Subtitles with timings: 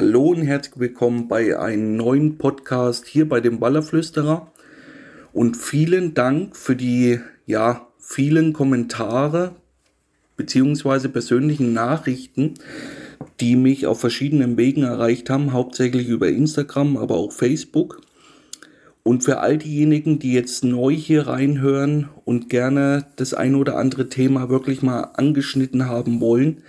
[0.00, 4.52] Hallo und herzlich willkommen bei einem neuen Podcast hier bei dem Ballerflüsterer.
[5.32, 9.56] Und vielen Dank für die ja, vielen Kommentare
[10.36, 12.54] beziehungsweise persönlichen Nachrichten,
[13.40, 18.00] die mich auf verschiedenen Wegen erreicht haben, hauptsächlich über Instagram, aber auch Facebook.
[19.02, 24.08] Und für all diejenigen, die jetzt neu hier reinhören und gerne das ein oder andere
[24.08, 26.62] Thema wirklich mal angeschnitten haben wollen,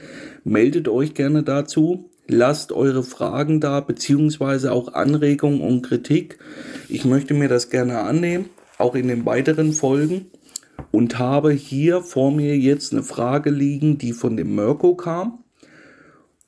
[0.44, 2.09] meldet euch gerne dazu.
[2.32, 6.38] Lasst eure Fragen da, beziehungsweise auch Anregungen und Kritik.
[6.88, 8.46] Ich möchte mir das gerne annehmen,
[8.78, 10.28] auch in den weiteren Folgen.
[10.92, 15.40] Und habe hier vor mir jetzt eine Frage liegen, die von dem Mirko kam.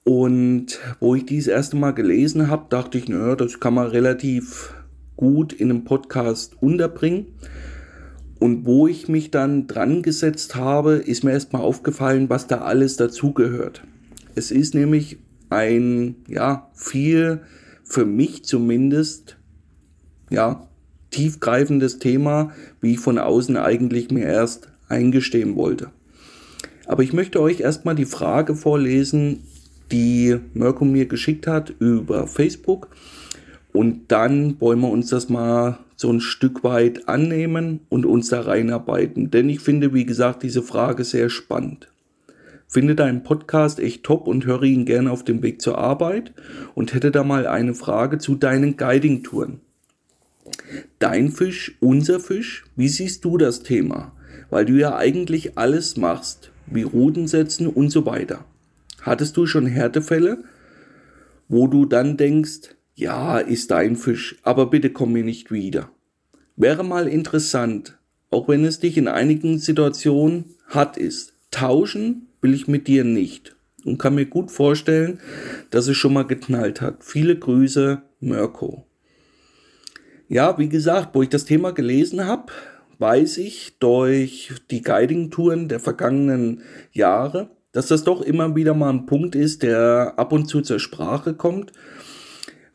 [0.04, 4.76] Und wo ich dies erste Mal gelesen habe, dachte ich, naja, das kann man relativ
[5.16, 7.26] gut in einem Podcast unterbringen.
[8.40, 12.98] Und wo ich mich dann dran gesetzt habe, ist mir erstmal aufgefallen, was da alles
[12.98, 13.82] dazugehört.
[14.36, 15.18] Es ist nämlich
[15.52, 17.42] ein, ja, viel
[17.84, 19.38] für mich zumindest,
[20.30, 20.68] ja,
[21.12, 25.92] tiefgreifendes Thema, wie ich von außen eigentlich mir erst eingestehen wollte.
[26.86, 29.44] Aber ich möchte euch erstmal die Frage vorlesen,
[29.92, 32.88] die Mirko mir geschickt hat über Facebook.
[33.74, 38.42] Und dann wollen wir uns das mal so ein Stück weit annehmen und uns da
[38.42, 39.32] reinarbeiten.
[39.32, 41.91] Denn ich finde, wie gesagt, diese Frage sehr spannend.
[42.72, 46.32] Finde deinen Podcast echt top und höre ihn gerne auf dem Weg zur Arbeit
[46.74, 49.60] und hätte da mal eine Frage zu deinen Guiding-Touren.
[50.98, 54.14] Dein Fisch, unser Fisch, wie siehst du das Thema?
[54.50, 58.46] Weil du ja eigentlich alles machst, wie Routen setzen und so weiter.
[59.02, 60.42] Hattest du schon Härtefälle,
[61.50, 65.90] wo du dann denkst, ja, ist dein Fisch, aber bitte komm mir nicht wieder.
[66.56, 67.98] Wäre mal interessant,
[68.30, 71.34] auch wenn es dich in einigen Situationen hart ist.
[71.52, 73.56] Tauschen will ich mit dir nicht.
[73.86, 75.20] Und kann mir gut vorstellen,
[75.72, 77.04] dass es schon mal geknallt hat.
[77.04, 78.86] Viele Grüße, Mirko.
[80.28, 82.54] Ja, wie gesagt, wo ich das Thema gelesen habe,
[83.00, 89.08] weiß ich durch die Guiding-Touren der vergangenen Jahre, dass das doch immer wieder mal ein
[89.08, 91.72] Punkt ist, der ab und zu zur Sprache kommt.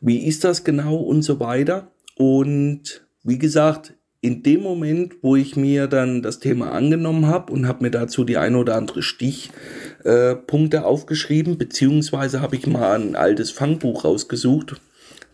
[0.01, 1.91] Wie ist das genau und so weiter.
[2.15, 7.67] Und wie gesagt, in dem Moment, wo ich mir dann das Thema angenommen habe und
[7.67, 13.15] habe mir dazu die ein oder andere Stichpunkte äh, aufgeschrieben, beziehungsweise habe ich mal ein
[13.15, 14.81] altes Fangbuch rausgesucht,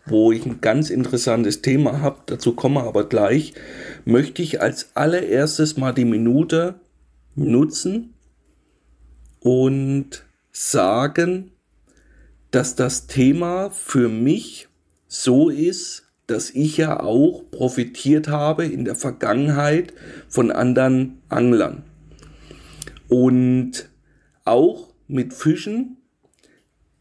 [0.06, 3.54] wo ich ein ganz interessantes Thema habe, dazu komme aber gleich,
[4.04, 6.74] möchte ich als allererstes mal die Minute
[7.34, 8.14] nutzen
[9.40, 11.52] und sagen,
[12.50, 14.68] dass das Thema für mich
[15.08, 19.92] so ist, dass ich ja auch profitiert habe in der Vergangenheit
[20.28, 21.82] von anderen Anglern.
[23.08, 23.88] Und
[24.44, 25.98] auch mit Fischen,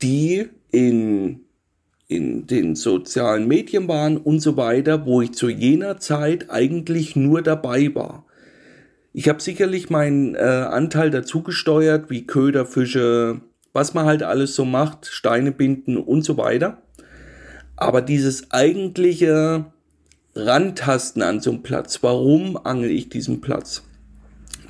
[0.02, 1.42] die in,
[2.08, 7.42] in den sozialen Medien waren und so weiter, wo ich zu jener Zeit eigentlich nur
[7.42, 8.26] dabei war.
[9.14, 13.42] Ich habe sicherlich meinen äh, Anteil dazu gesteuert, wie Köderfische,
[13.72, 16.82] was man halt alles so macht, Steine binden und so weiter.
[17.84, 19.66] Aber dieses eigentliche
[20.36, 23.84] Rantasten an so einem Platz, warum angel ich diesen Platz?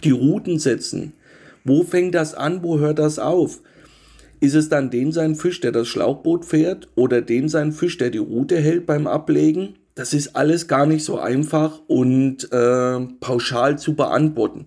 [0.04, 1.14] Die Routen setzen.
[1.64, 2.64] Wo fängt das an?
[2.64, 3.62] Wo hört das auf?
[4.42, 8.10] Ist es dann dem sein Fisch, der das Schlauchboot fährt oder dem sein Fisch, der
[8.10, 9.76] die Route hält beim Ablegen?
[9.96, 14.66] Das ist alles gar nicht so einfach und äh, pauschal zu beantworten.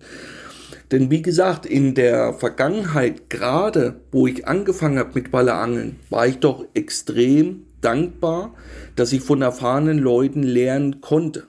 [0.91, 6.39] Denn wie gesagt, in der Vergangenheit, gerade wo ich angefangen habe mit Ballerangeln, war ich
[6.39, 8.55] doch extrem dankbar,
[8.95, 11.47] dass ich von erfahrenen Leuten lernen konnte.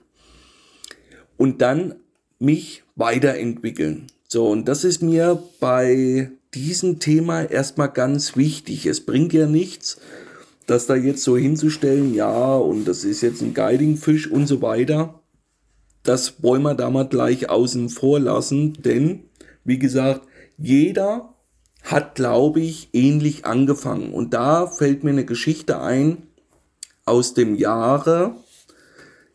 [1.37, 1.95] Und dann
[2.39, 4.07] mich weiterentwickeln.
[4.27, 8.87] So, und das ist mir bei diesem Thema erstmal ganz wichtig.
[8.87, 9.99] Es bringt ja nichts,
[10.67, 15.21] das da jetzt so hinzustellen, ja, und das ist jetzt ein Guiding-Fisch und so weiter.
[16.03, 19.25] Das wollen wir da mal gleich außen vor lassen, denn,
[19.65, 20.23] wie gesagt,
[20.57, 21.35] jeder
[21.91, 24.13] hat, glaube ich, ähnlich angefangen.
[24.13, 26.19] Und da fällt mir eine Geschichte ein
[27.07, 28.35] aus dem Jahre,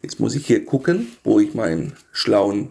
[0.04, 2.70] jetzt muss ich hier gucken, wo ich meinen schlauen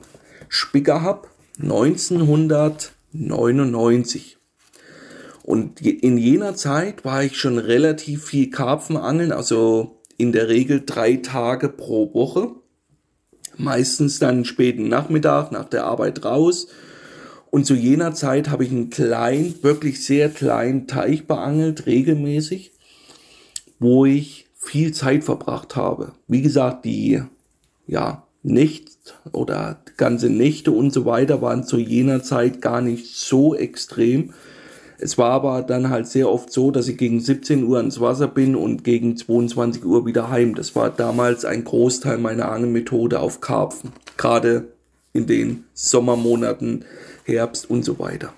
[0.49, 1.27] Spicker habe,
[1.61, 4.39] 1999.
[5.43, 10.85] Und in jener Zeit war ich schon relativ viel Karpfen angeln, also in der Regel
[10.87, 12.53] drei Tage pro Woche.
[13.57, 16.69] Meistens dann späten Nachmittag nach der Arbeit raus
[17.53, 22.73] und zu jener Zeit habe ich einen kleinen, wirklich sehr kleinen Teich beangelt, regelmäßig,
[23.79, 26.13] wo ich viel Zeit verbracht habe.
[26.27, 27.23] Wie gesagt, die,
[27.87, 28.89] ja, nicht
[29.33, 34.33] oder ganze Nächte und so weiter waren zu jener Zeit gar nicht so extrem.
[34.99, 38.29] Es war aber dann halt sehr oft so, dass ich gegen 17 Uhr ins Wasser
[38.29, 40.55] bin und gegen 22 Uhr wieder heim.
[40.55, 43.93] Das war damals ein Großteil meiner Angelmethode auf Karpfen.
[44.17, 44.69] Gerade
[45.13, 46.87] in den Sommermonaten,
[47.25, 48.33] Herbst und so weiter.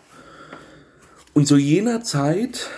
[1.33, 2.71] Und zu jener Zeit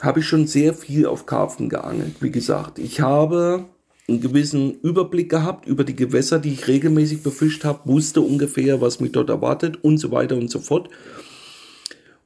[0.00, 2.16] habe ich schon sehr viel auf Karpfen geangelt.
[2.20, 3.64] Wie gesagt, ich habe
[4.08, 9.00] einen gewissen Überblick gehabt über die Gewässer, die ich regelmäßig befischt habe, wusste ungefähr, was
[9.00, 10.90] mich dort erwartet und so weiter und so fort.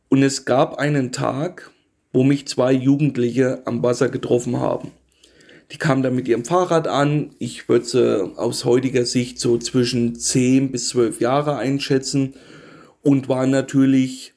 [0.09, 1.71] Und es gab einen Tag,
[2.13, 4.91] wo mich zwei Jugendliche am Wasser getroffen haben.
[5.73, 7.31] Die kamen dann mit ihrem Fahrrad an.
[7.39, 12.35] Ich würde sie aus heutiger Sicht so zwischen 10 bis 12 Jahre einschätzen
[13.03, 14.35] und waren natürlich,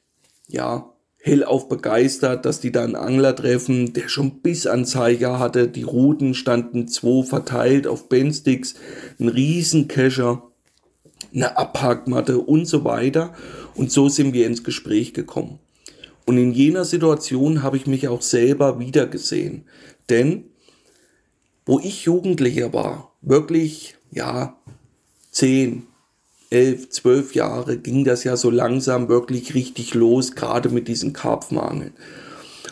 [0.48, 0.90] ja,
[1.24, 5.68] hellauf begeistert, dass die da einen Angler treffen, der schon Bissanzeiger hatte.
[5.68, 8.74] Die Routen standen zwei verteilt auf Bendsticks,
[9.18, 10.42] ein Riesenkescher,
[11.34, 13.34] eine Abhackmatte und so weiter.
[13.74, 15.58] Und so sind wir ins Gespräch gekommen.
[16.26, 19.64] Und in jener Situation habe ich mich auch selber wiedergesehen.
[20.10, 20.44] Denn
[21.64, 24.58] wo ich Jugendlicher war, wirklich, ja,
[25.30, 25.86] zehn,
[26.54, 31.92] elf, zwölf Jahre ging das ja so langsam wirklich richtig los, gerade mit diesen Karpfenangeln.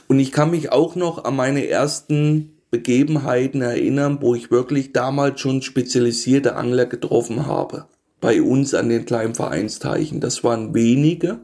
[0.09, 5.41] Und ich kann mich auch noch an meine ersten Begebenheiten erinnern, wo ich wirklich damals
[5.41, 7.87] schon spezialisierte Angler getroffen habe.
[8.21, 10.21] Bei uns an den kleinen Vereinsteichen.
[10.21, 11.41] Das waren wenige,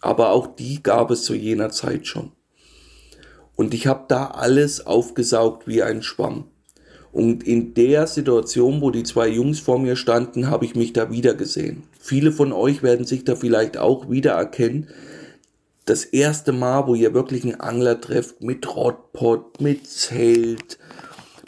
[0.00, 2.32] aber auch die gab es zu jener Zeit schon.
[3.56, 6.46] Und ich habe da alles aufgesaugt wie ein Schwamm.
[7.12, 11.10] Und in der Situation, wo die zwei Jungs vor mir standen, habe ich mich da
[11.10, 11.82] wieder gesehen.
[12.00, 14.88] Viele von euch werden sich da vielleicht auch wiedererkennen.
[15.84, 20.78] Das erste Mal, wo ihr wirklich einen Angler trefft mit Rotpot, mit Zelt,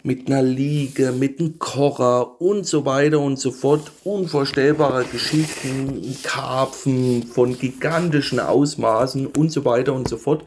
[0.03, 3.91] mit einer Liege, mit einem Kocher und so weiter und so fort.
[4.03, 10.45] Unvorstellbare Geschichten, Karpfen von gigantischen Ausmaßen und so weiter und so fort.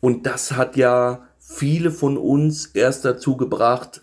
[0.00, 4.00] Und das hat ja viele von uns erst dazu gebracht,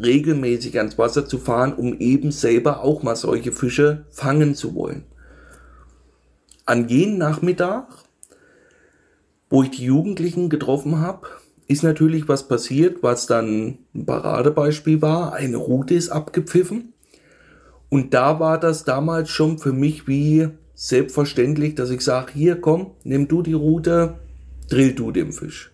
[0.00, 5.04] regelmäßig ans Wasser zu fahren, um eben selber auch mal solche Fische fangen zu wollen.
[6.64, 7.86] An jenem Nachmittag,
[9.48, 11.28] wo ich die Jugendlichen getroffen habe,
[11.68, 15.32] ist natürlich was passiert, was dann ein Paradebeispiel war.
[15.32, 16.92] Eine Route ist abgepfiffen.
[17.88, 22.92] Und da war das damals schon für mich wie selbstverständlich, dass ich sage, hier komm,
[23.04, 24.18] nimm du die Route,
[24.68, 25.72] drill du den Fisch.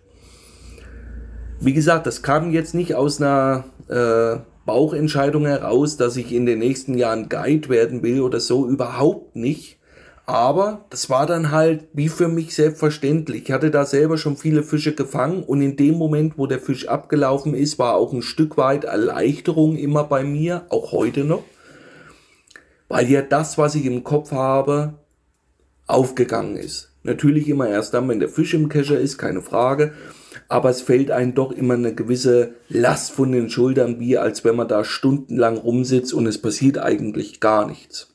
[1.60, 6.60] Wie gesagt, das kam jetzt nicht aus einer äh, Bauchentscheidung heraus, dass ich in den
[6.60, 9.78] nächsten Jahren Guide werden will oder so, überhaupt nicht.
[10.24, 13.42] Aber das war dann halt wie für mich selbstverständlich.
[13.44, 16.86] Ich hatte da selber schon viele Fische gefangen und in dem Moment, wo der Fisch
[16.86, 21.42] abgelaufen ist, war auch ein Stück weit Erleichterung immer bei mir, auch heute noch.
[22.88, 24.94] Weil ja das, was ich im Kopf habe,
[25.88, 26.92] aufgegangen ist.
[27.02, 29.92] Natürlich immer erst dann, wenn der Fisch im Kescher ist, keine Frage.
[30.48, 34.56] Aber es fällt einem doch immer eine gewisse Last von den Schultern, wie als wenn
[34.56, 38.08] man da stundenlang rumsitzt und es passiert eigentlich gar nichts.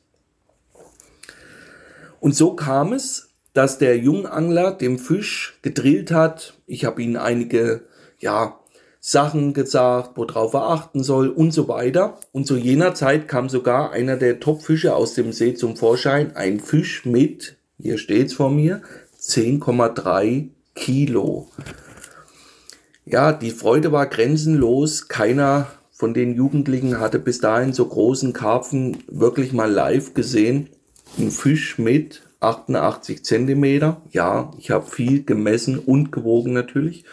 [2.20, 6.54] Und so kam es, dass der Jungangler dem Fisch gedrillt hat.
[6.66, 7.82] Ich habe ihm einige,
[8.18, 8.58] ja,
[9.00, 12.18] Sachen gesagt, worauf er achten soll und so weiter.
[12.32, 16.34] Und zu jener Zeit kam sogar einer der Topfische aus dem See zum Vorschein.
[16.36, 18.82] Ein Fisch mit, hier steht's vor mir,
[19.20, 21.48] 10,3 Kilo.
[23.10, 25.08] Ja, die Freude war grenzenlos.
[25.08, 30.68] Keiner von den Jugendlichen hatte bis dahin so großen Karpfen wirklich mal live gesehen
[31.16, 34.02] ein Fisch mit 88 Zentimeter.
[34.12, 37.04] Ja, ich habe viel gemessen und gewogen natürlich.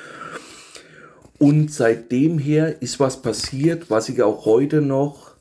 [1.40, 5.32] Und seitdem her ist was passiert, was ich auch heute noch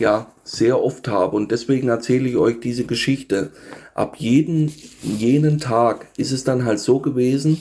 [0.00, 1.36] ja sehr oft habe.
[1.36, 3.52] Und deswegen erzähle ich euch diese Geschichte.
[3.94, 7.60] Ab jeden, jenen Tag ist es dann halt so gewesen,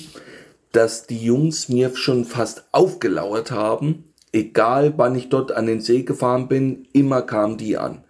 [0.77, 4.03] dass die Jungs mir schon fast aufgelauert haben.
[4.31, 8.03] Egal wann ich dort an den See gefahren bin, immer kamen die an.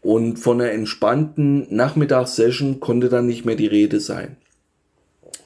[0.00, 4.38] Und von einer entspannten Nachmittagssession konnte dann nicht mehr die Rede sein.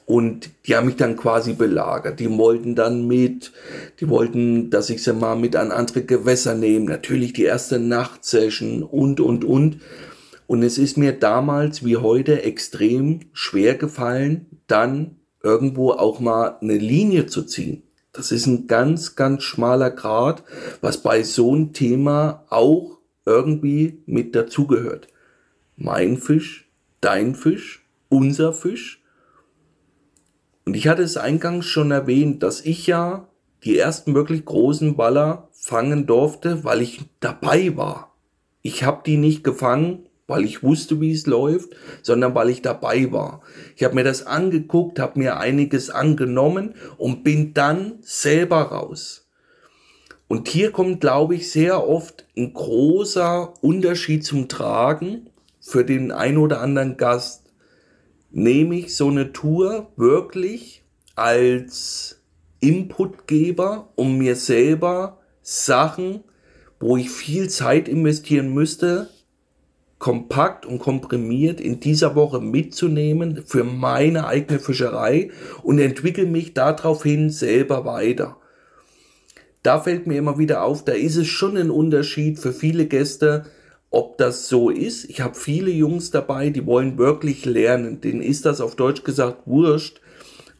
[0.06, 2.20] Und die haben mich dann quasi belagert.
[2.20, 3.50] Die wollten dann mit,
[3.98, 6.84] die wollten, dass ich sie mal mit an andere Gewässer nehme.
[6.84, 9.80] Natürlich die erste Nachtsession und, und, und.
[10.46, 16.78] Und es ist mir damals wie heute extrem schwer gefallen, dann irgendwo auch mal eine
[16.78, 17.82] Linie zu ziehen.
[18.12, 20.42] Das ist ein ganz, ganz schmaler Grad,
[20.80, 25.08] was bei so einem Thema auch irgendwie mit dazugehört.
[25.76, 26.70] Mein Fisch,
[27.00, 29.02] dein Fisch, unser Fisch.
[30.64, 33.28] Und ich hatte es eingangs schon erwähnt, dass ich ja
[33.64, 38.14] die ersten wirklich großen Baller fangen durfte, weil ich dabei war.
[38.62, 41.70] Ich habe die nicht gefangen, weil ich wusste, wie es läuft,
[42.02, 43.42] sondern weil ich dabei war.
[43.76, 49.28] Ich habe mir das angeguckt, habe mir einiges angenommen und bin dann selber raus.
[50.26, 56.38] Und hier kommt, glaube ich, sehr oft ein großer Unterschied zum Tragen für den ein
[56.38, 57.52] oder anderen Gast.
[58.30, 60.82] Nehme ich so eine Tour wirklich
[61.14, 62.20] als
[62.60, 66.24] Inputgeber, um mir selber Sachen,
[66.80, 69.08] wo ich viel Zeit investieren müsste,
[70.04, 75.30] kompakt und komprimiert in dieser Woche mitzunehmen für meine eigene Fischerei
[75.62, 78.36] und entwickle mich daraufhin selber weiter.
[79.62, 83.46] Da fällt mir immer wieder auf, da ist es schon ein Unterschied für viele Gäste,
[83.88, 85.08] ob das so ist.
[85.08, 88.02] Ich habe viele Jungs dabei, die wollen wirklich lernen.
[88.02, 90.02] Denen ist das auf Deutsch gesagt wurscht,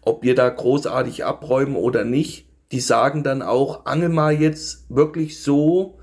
[0.00, 2.46] ob wir da großartig abräumen oder nicht.
[2.72, 5.98] Die sagen dann auch, angel mal jetzt wirklich so,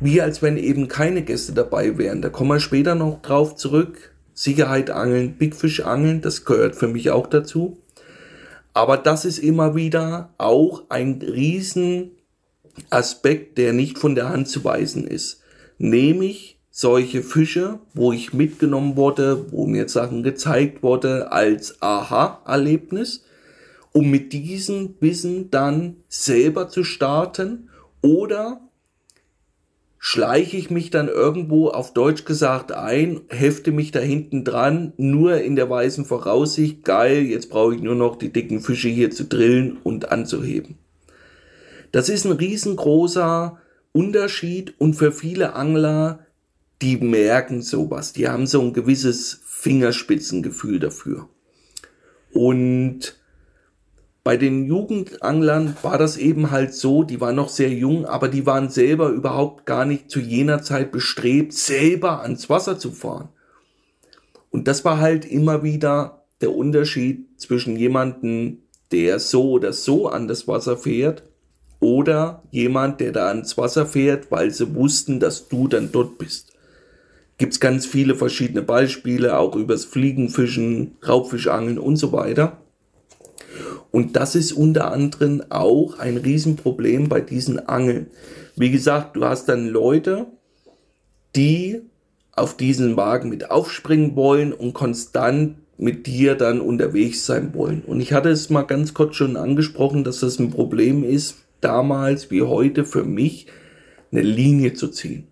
[0.00, 2.22] wie als wenn eben keine Gäste dabei wären.
[2.22, 4.12] Da kommen wir später noch drauf zurück.
[4.34, 7.78] Sicherheit angeln, Big Fish angeln, das gehört für mich auch dazu.
[8.74, 12.10] Aber das ist immer wieder auch ein riesen
[12.90, 15.40] Aspekt, der nicht von der Hand zu weisen ist.
[15.78, 23.24] Nehme ich solche Fische, wo ich mitgenommen wurde, wo mir Sachen gezeigt wurde als Aha-Erlebnis,
[23.92, 27.70] um mit diesem Wissen dann selber zu starten
[28.02, 28.60] oder
[30.08, 35.40] schleiche ich mich dann irgendwo auf Deutsch gesagt ein, hefte mich da hinten dran, nur
[35.40, 39.24] in der weißen Voraussicht, geil, jetzt brauche ich nur noch die dicken Fische hier zu
[39.24, 40.78] drillen und anzuheben.
[41.90, 43.58] Das ist ein riesengroßer
[43.90, 46.20] Unterschied und für viele Angler,
[46.82, 51.28] die merken sowas, die haben so ein gewisses Fingerspitzengefühl dafür.
[52.32, 53.18] Und
[54.26, 58.44] bei den Jugendanglern war das eben halt so, die waren noch sehr jung, aber die
[58.44, 63.28] waren selber überhaupt gar nicht zu jener Zeit bestrebt, selber ans Wasser zu fahren.
[64.50, 70.26] Und das war halt immer wieder der Unterschied zwischen jemanden, der so oder so an
[70.26, 71.22] das Wasser fährt,
[71.78, 76.52] oder jemand, der da ans Wasser fährt, weil sie wussten, dass du dann dort bist.
[77.38, 82.65] Gibt's ganz viele verschiedene Beispiele, auch übers Fliegenfischen, Raubfischangeln und so weiter.
[83.96, 88.08] Und das ist unter anderem auch ein Riesenproblem bei diesen Angeln.
[88.54, 90.26] Wie gesagt, du hast dann Leute,
[91.34, 91.80] die
[92.32, 97.84] auf diesen Wagen mit aufspringen wollen und konstant mit dir dann unterwegs sein wollen.
[97.86, 102.30] Und ich hatte es mal ganz kurz schon angesprochen, dass das ein Problem ist, damals
[102.30, 103.46] wie heute für mich
[104.12, 105.28] eine Linie zu ziehen.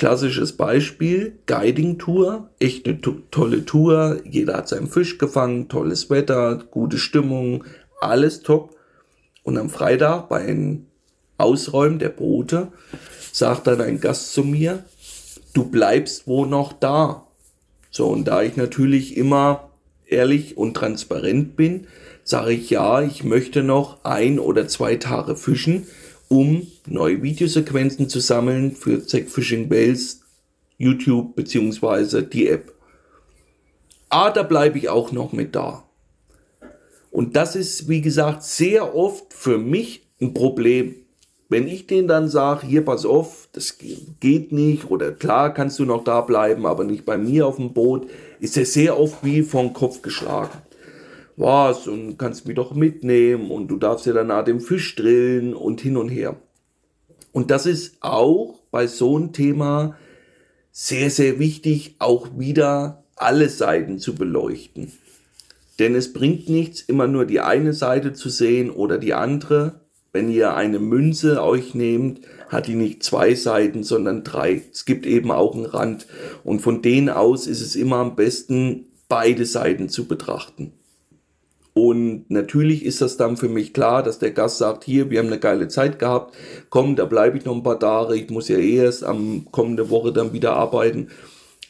[0.00, 6.64] Klassisches Beispiel, Guiding Tour, echt eine tolle Tour, jeder hat seinen Fisch gefangen, tolles Wetter,
[6.70, 7.64] gute Stimmung,
[8.00, 8.74] alles top.
[9.42, 10.86] Und am Freitag beim
[11.36, 12.68] Ausräumen der Boote
[13.30, 14.84] sagt dann ein Gast zu mir,
[15.52, 17.26] du bleibst wo noch da.
[17.90, 19.68] So, und da ich natürlich immer
[20.06, 21.88] ehrlich und transparent bin,
[22.24, 25.86] sage ich ja, ich möchte noch ein oder zwei Tage fischen
[26.30, 30.22] um neue Videosequenzen zu sammeln für Zack Fishing Bells,
[30.78, 32.72] YouTube beziehungsweise die App.
[34.08, 35.84] Ah, da bleibe ich auch noch mit da.
[37.10, 40.94] Und das ist, wie gesagt, sehr oft für mich ein Problem.
[41.48, 43.78] Wenn ich denen dann sage, hier pass auf, das
[44.20, 47.72] geht nicht oder klar kannst du noch da bleiben, aber nicht bei mir auf dem
[47.72, 48.08] Boot,
[48.38, 50.58] ist er sehr oft wie vom Kopf geschlagen
[51.40, 55.80] was und kannst mich doch mitnehmen und du darfst ja danach den Fisch drillen und
[55.80, 56.36] hin und her.
[57.32, 59.96] Und das ist auch bei so einem Thema
[60.72, 64.92] sehr, sehr wichtig, auch wieder alle Seiten zu beleuchten.
[65.78, 69.80] Denn es bringt nichts, immer nur die eine Seite zu sehen oder die andere.
[70.12, 74.62] Wenn ihr eine Münze euch nehmt, hat die nicht zwei Seiten, sondern drei.
[74.72, 76.06] Es gibt eben auch einen Rand.
[76.44, 80.72] Und von denen aus ist es immer am besten, beide Seiten zu betrachten.
[81.72, 85.28] Und natürlich ist das dann für mich klar, dass der Gast sagt, hier, wir haben
[85.28, 86.34] eine geile Zeit gehabt,
[86.68, 89.88] komm, da bleibe ich noch ein paar Tage, ich muss ja eh erst am kommende
[89.90, 91.08] Woche dann wieder arbeiten.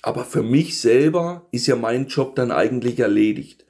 [0.03, 3.67] Aber für mich selber ist ja mein Job dann eigentlich erledigt.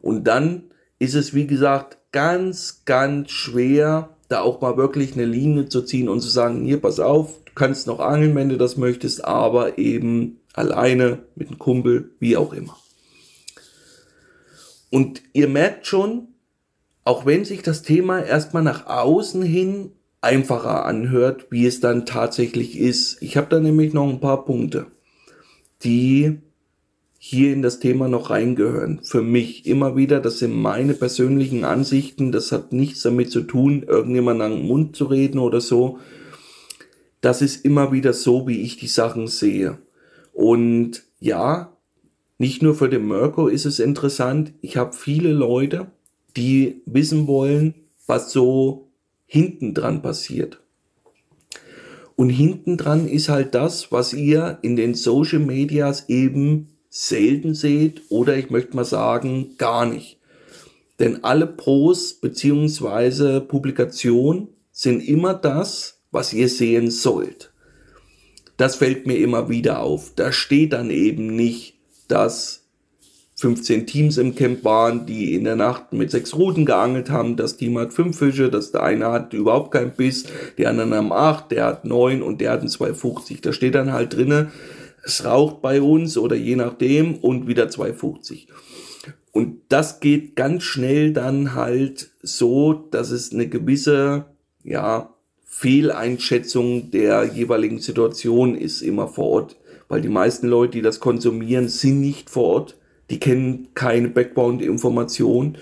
[0.00, 0.64] Und dann
[1.00, 6.08] ist es, wie gesagt, ganz, ganz schwer, da auch mal wirklich eine Linie zu ziehen
[6.08, 9.78] und zu sagen, hier, pass auf, du kannst noch angeln, wenn du das möchtest, aber
[9.78, 12.76] eben alleine mit einem Kumpel, wie auch immer.
[14.94, 16.28] Und ihr merkt schon,
[17.02, 22.78] auch wenn sich das Thema erstmal nach außen hin einfacher anhört, wie es dann tatsächlich
[22.78, 23.20] ist.
[23.20, 24.86] Ich habe da nämlich noch ein paar Punkte,
[25.82, 26.38] die
[27.18, 29.00] hier in das Thema noch reingehören.
[29.02, 33.82] Für mich immer wieder, das sind meine persönlichen Ansichten, das hat nichts damit zu tun,
[33.82, 35.98] irgendjemand an den Mund zu reden oder so.
[37.20, 39.76] Das ist immer wieder so, wie ich die Sachen sehe.
[40.32, 41.73] Und ja,
[42.38, 44.52] nicht nur für den Mirko ist es interessant.
[44.60, 45.86] Ich habe viele Leute,
[46.36, 47.74] die wissen wollen,
[48.06, 48.90] was so
[49.26, 50.60] hinten dran passiert.
[52.16, 58.02] Und hinten dran ist halt das, was ihr in den Social Medias eben selten seht
[58.08, 60.18] oder ich möchte mal sagen, gar nicht.
[61.00, 67.52] Denn alle Pros beziehungsweise Publikationen sind immer das, was ihr sehen sollt.
[68.56, 70.12] Das fällt mir immer wieder auf.
[70.14, 71.73] Da steht dann eben nicht,
[72.08, 72.64] dass
[73.36, 77.36] 15 Teams im Camp waren, die in der Nacht mit sechs Ruten geangelt haben.
[77.36, 80.24] Das Team hat fünf Fische, das der eine hat überhaupt keinen Biss,
[80.56, 83.40] die anderen haben acht, der hat neun und der hat einen 250.
[83.40, 84.52] Da steht dann halt drinne,
[85.04, 88.48] es raucht bei uns oder je nachdem und wieder 250.
[89.32, 94.26] Und das geht ganz schnell dann halt so, dass es eine gewisse,
[94.62, 95.10] ja,
[95.44, 99.56] Fehleinschätzung der jeweiligen Situation ist immer vor Ort,
[99.88, 102.78] weil die meisten Leute, die das konsumieren, sind nicht vor Ort,
[103.10, 105.58] die kennen keine Background-Information.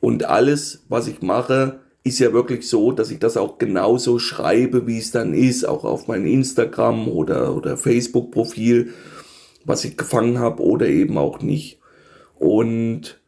[0.00, 4.86] Und alles, was ich mache, ist ja wirklich so, dass ich das auch genauso schreibe,
[4.86, 8.92] wie es dann ist, auch auf mein Instagram oder, oder Facebook-Profil,
[9.64, 11.78] was ich gefangen habe oder eben auch nicht.
[12.34, 13.20] Und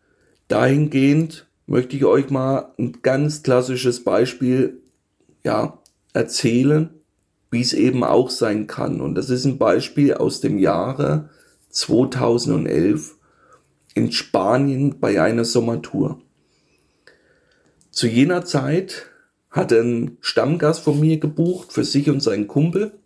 [0.49, 4.80] dahingehend möchte ich euch mal ein ganz klassisches Beispiel
[5.44, 5.78] ja,
[6.12, 6.90] erzählen,
[7.55, 9.01] wie es eben auch sein kann.
[9.01, 11.31] Und das ist ein Beispiel aus dem Jahre
[11.71, 13.15] 2011
[13.95, 16.21] in Spanien bei einer Sommertour.
[17.91, 19.07] Zu jener Zeit
[19.51, 22.99] hat ein Stammgast von mir gebucht für sich und seinen Kumpel.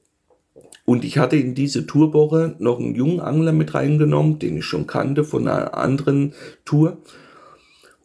[0.86, 4.86] Und ich hatte in diese Tourwoche noch einen jungen Angler mit reingenommen, den ich schon
[4.86, 6.32] kannte von einer anderen
[6.64, 6.96] Tour.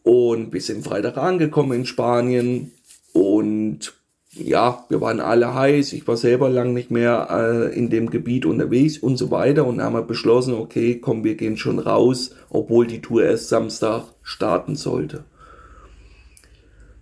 [0.02, 2.72] Und wir sind Freitag angekommen in Spanien
[3.14, 3.94] und
[4.36, 8.46] ja, wir waren alle heiß, ich war selber lang nicht mehr äh, in dem Gebiet
[8.46, 12.86] unterwegs und so weiter und haben wir beschlossen, okay, komm, wir gehen schon raus, obwohl
[12.86, 15.24] die Tour erst Samstag starten sollte.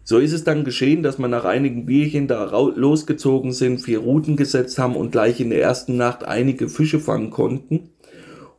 [0.04, 4.36] So ist es dann geschehen, dass wir nach einigen Bierchen da losgezogen sind, vier Routen
[4.36, 7.90] gesetzt haben und gleich in der ersten Nacht einige Fische fangen konnten.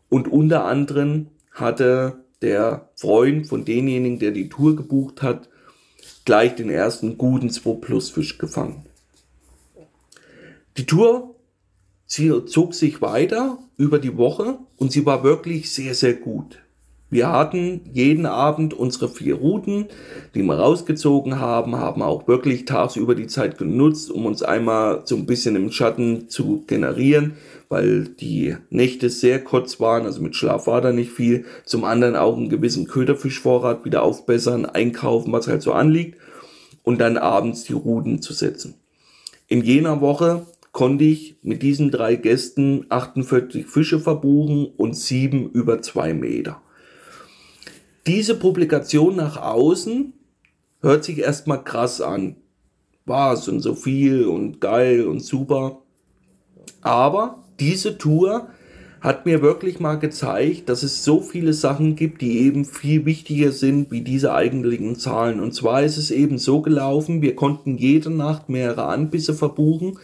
[0.10, 5.50] Und unter anderem hatte der Freund von denjenigen, der die Tour gebucht hat,
[6.26, 8.86] gleich den ersten guten 2 Plus Fisch gefangen.
[10.78, 11.36] Die Tour
[12.06, 16.60] sie zog sich weiter über die Woche und sie war wirklich sehr, sehr gut.
[17.14, 19.86] Wir hatten jeden Abend unsere vier Routen,
[20.34, 25.16] die wir rausgezogen haben, haben auch wirklich tagsüber die Zeit genutzt, um uns einmal so
[25.16, 27.34] ein bisschen im Schatten zu generieren,
[27.70, 31.46] weil die Nächte sehr kurz waren, also mit Schlaf war da nicht viel.
[31.66, 36.18] Zum anderen auch einen gewissen Köderfischvorrat wieder aufbessern, einkaufen, was halt so anliegt
[36.82, 38.74] und dann abends die Routen zu setzen.
[39.48, 45.84] In jener Woche konnte ich mit diesen drei Gästen 48 Fische verbuchen und sieben über
[45.84, 46.63] zwei Meter
[48.06, 50.14] diese Publikation nach außen
[50.82, 52.36] hört sich erstmal krass an.
[53.06, 55.82] Was und so viel und geil und super.
[56.82, 58.48] Aber diese Tour
[59.02, 63.52] hat mir wirklich mal gezeigt, dass es so viele Sachen gibt, die eben viel wichtiger
[63.52, 65.42] sind wie diese eigentlichen Zahlen.
[65.42, 70.00] Und zwar ist es eben so gelaufen, wir konnten jede Nacht mehrere Anbisse verbuchen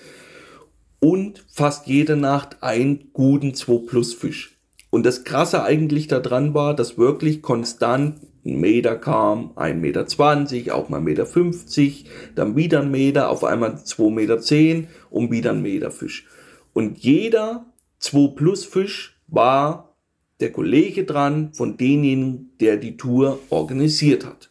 [1.00, 4.59] und fast jede Nacht einen guten 2 Plus Fisch.
[4.90, 10.90] Und das Krasse eigentlich daran war, dass wirklich konstant ein Meter kam, 1,20 Meter, auch
[10.90, 15.92] mal 1,50 Meter, dann wieder ein Meter, auf einmal 2,10 Meter und wieder ein Meter
[15.92, 16.26] Fisch.
[16.74, 17.66] Und jeder
[18.00, 19.96] 2 Plus Fisch war
[20.40, 24.50] der Kollege dran von denjenigen, der die Tour organisiert hat.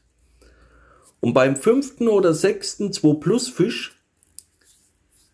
[1.20, 3.97] Und beim fünften oder sechsten 2 Plus Fisch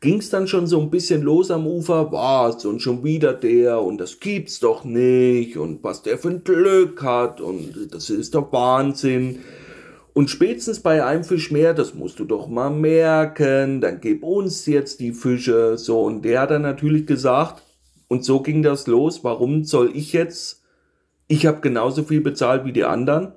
[0.04, 3.80] ging es dann schon so ein bisschen los am Ufer, was und schon wieder der
[3.80, 8.34] und das gibt's doch nicht und was der für ein Glück hat und das ist
[8.34, 9.38] doch Wahnsinn.
[10.12, 14.66] Und spätestens bei einem Fisch mehr, das musst du doch mal merken, dann gib uns
[14.66, 15.78] jetzt die Fische.
[15.78, 17.62] So, und der hat dann natürlich gesagt,
[18.06, 20.62] und so ging das los, warum soll ich jetzt,
[21.28, 23.32] ich habe genauso viel bezahlt wie die anderen.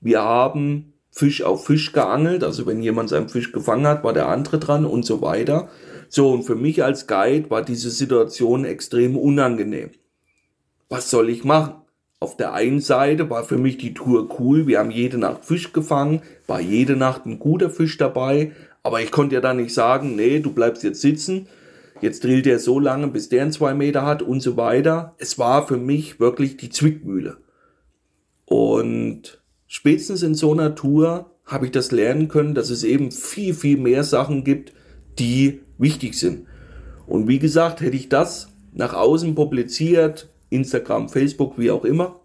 [0.00, 2.42] Wir haben Fisch auf Fisch geangelt.
[2.42, 5.68] Also wenn jemand seinen Fisch gefangen hat, war der andere dran und so weiter.
[6.08, 9.90] So, und für mich als Guide war diese Situation extrem unangenehm.
[10.88, 11.74] Was soll ich machen?
[12.18, 14.66] Auf der einen Seite war für mich die Tour cool.
[14.66, 18.52] Wir haben jede Nacht Fisch gefangen, war jede Nacht ein guter Fisch dabei.
[18.82, 21.48] Aber ich konnte ja dann nicht sagen, nee, du bleibst jetzt sitzen.
[22.00, 25.14] Jetzt drillt er so lange, bis der einen zwei Meter hat und so weiter.
[25.18, 27.38] Es war für mich wirklich die Zwickmühle.
[28.44, 29.41] Und
[29.72, 33.78] spätestens in so einer Tour habe ich das lernen können, dass es eben viel, viel
[33.78, 34.74] mehr Sachen gibt,
[35.18, 36.46] die wichtig sind.
[37.06, 42.20] Und wie gesagt, hätte ich das nach außen publiziert, Instagram, Facebook, wie auch immer,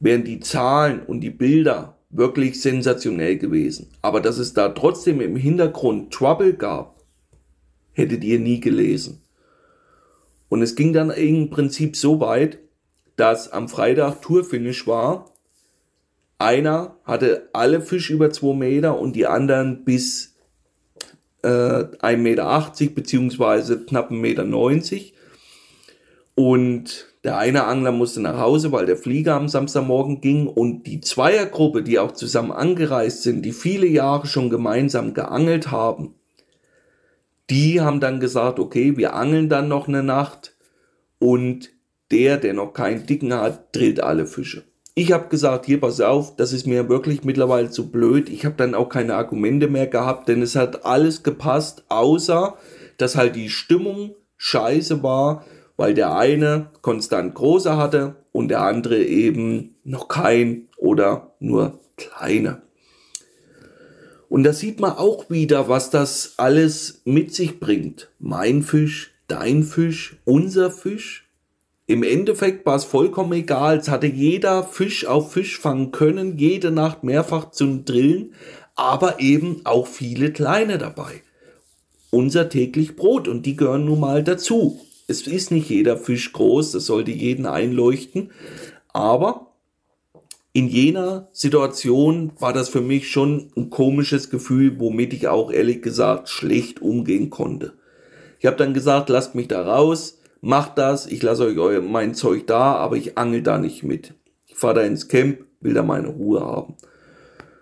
[0.00, 3.90] wären die Zahlen und die Bilder wirklich sensationell gewesen.
[4.02, 7.00] Aber dass es da trotzdem im Hintergrund Trouble gab,
[7.92, 9.22] hättet ihr nie gelesen.
[10.48, 12.58] Und es ging dann im Prinzip so weit,
[13.14, 15.31] dass am Freitag Tourfinish war.
[16.42, 20.34] Einer hatte alle Fische über 2 Meter und die anderen bis
[21.42, 24.44] äh, 1,80 Meter beziehungsweise knapp 1,90 Meter.
[26.34, 30.48] Und der eine Angler musste nach Hause, weil der Flieger am Samstagmorgen ging.
[30.48, 36.14] Und die Zweiergruppe, die auch zusammen angereist sind, die viele Jahre schon gemeinsam geangelt haben,
[37.50, 40.56] die haben dann gesagt, okay, wir angeln dann noch eine Nacht
[41.20, 41.70] und
[42.10, 44.64] der, der noch keinen Dicken hat, drillt alle Fische.
[44.94, 48.28] Ich habe gesagt, hier pass auf, das ist mir wirklich mittlerweile zu blöd.
[48.28, 52.56] Ich habe dann auch keine Argumente mehr gehabt, denn es hat alles gepasst, außer
[52.98, 55.44] dass halt die Stimmung scheiße war
[55.76, 62.62] weil der eine konstant große hatte und der andere eben noch kein oder nur kleine.
[64.28, 68.10] Und da sieht man auch wieder, was das alles mit sich bringt.
[68.18, 71.21] Mein Fisch, dein Fisch, unser Fisch.
[71.92, 73.78] Im Endeffekt war es vollkommen egal.
[73.78, 78.34] Es hatte jeder Fisch auf Fisch fangen können, jede Nacht mehrfach zum Drillen,
[78.74, 81.22] aber eben auch viele kleine dabei.
[82.10, 84.80] Unser täglich Brot und die gehören nun mal dazu
[85.12, 88.30] es ist nicht jeder Fisch groß, das sollte jeden einleuchten.
[88.92, 89.52] Aber
[90.52, 95.82] in jener Situation war das für mich schon ein komisches Gefühl, womit ich auch ehrlich
[95.82, 97.74] gesagt schlecht umgehen konnte.
[98.38, 102.46] Ich habe dann gesagt, lasst mich da raus, macht das, ich lasse euch mein Zeug
[102.46, 104.14] da, aber ich angel da nicht mit.
[104.46, 106.76] Ich fahre da ins Camp, will da meine Ruhe haben.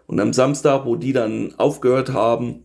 [0.06, 2.64] Und am Samstag, wo die dann aufgehört haben,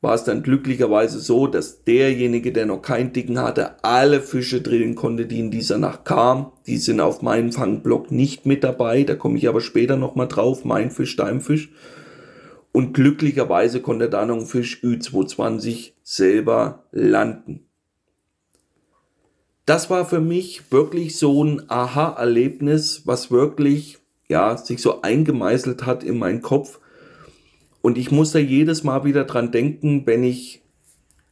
[0.00, 4.94] war es dann glücklicherweise so, dass derjenige, der noch keinen Dicken hatte, alle Fische drillen
[4.94, 6.46] konnte, die in dieser Nacht kamen.
[6.66, 10.64] Die sind auf meinem Fangblock nicht mit dabei, da komme ich aber später nochmal drauf,
[10.64, 11.72] mein Fisch, dein Fisch.
[12.70, 17.67] Und glücklicherweise konnte da noch ein Fisch Ü220 selber landen.
[19.68, 26.02] Das war für mich wirklich so ein Aha-Erlebnis, was wirklich, ja, sich so eingemeißelt hat
[26.02, 26.80] in meinen Kopf.
[27.82, 30.62] Und ich muss da jedes Mal wieder dran denken, wenn ich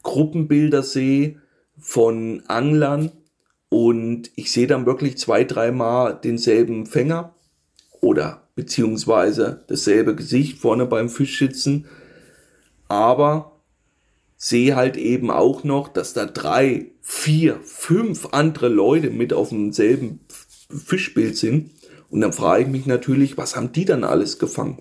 [0.03, 1.41] Gruppenbilder sehe
[1.79, 3.11] von Anglern
[3.69, 7.33] und ich sehe dann wirklich zwei, dreimal denselben Fänger
[8.01, 11.87] oder beziehungsweise dasselbe Gesicht vorne beim Fischschützen,
[12.87, 13.56] aber
[14.37, 20.19] sehe halt eben auch noch, dass da drei, vier, fünf andere Leute mit auf demselben
[20.69, 21.71] Fischbild sind.
[22.09, 24.77] Und dann frage ich mich natürlich, was haben die dann alles gefangen?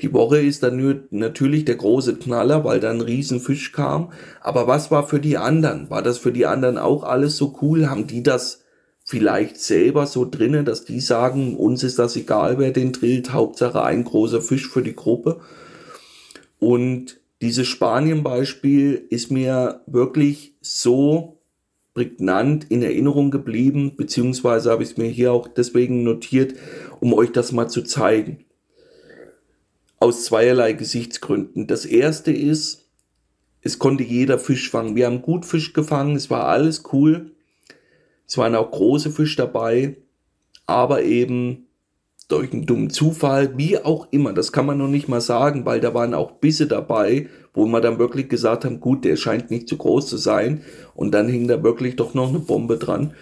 [0.00, 4.10] Die Woche ist dann natürlich der große Knaller, weil dann ein Riesenfisch kam.
[4.40, 5.90] Aber was war für die anderen?
[5.90, 7.88] War das für die anderen auch alles so cool?
[7.88, 8.62] Haben die das
[9.04, 13.82] vielleicht selber so drinnen, dass die sagen, uns ist das egal, wer den drillt, Hauptsache
[13.82, 15.40] ein großer Fisch für die Gruppe.
[16.58, 21.40] Und dieses Spanien-Beispiel ist mir wirklich so
[21.94, 26.54] prägnant in Erinnerung geblieben, beziehungsweise habe ich es mir hier auch deswegen notiert,
[27.00, 28.44] um euch das mal zu zeigen
[30.00, 31.66] aus zweierlei Gesichtsgründen.
[31.66, 32.88] Das erste ist,
[33.60, 34.96] es konnte jeder Fisch fangen.
[34.96, 37.32] Wir haben gut Fisch gefangen, es war alles cool.
[38.26, 39.96] Es waren auch große Fische dabei,
[40.66, 41.66] aber eben
[42.30, 45.80] durch einen dummen Zufall, wie auch immer, das kann man noch nicht mal sagen, weil
[45.80, 49.68] da waren auch Bisse dabei, wo wir dann wirklich gesagt haben, gut, der scheint nicht
[49.68, 50.62] zu groß zu sein
[50.94, 53.12] und dann hing da wirklich doch noch eine Bombe dran.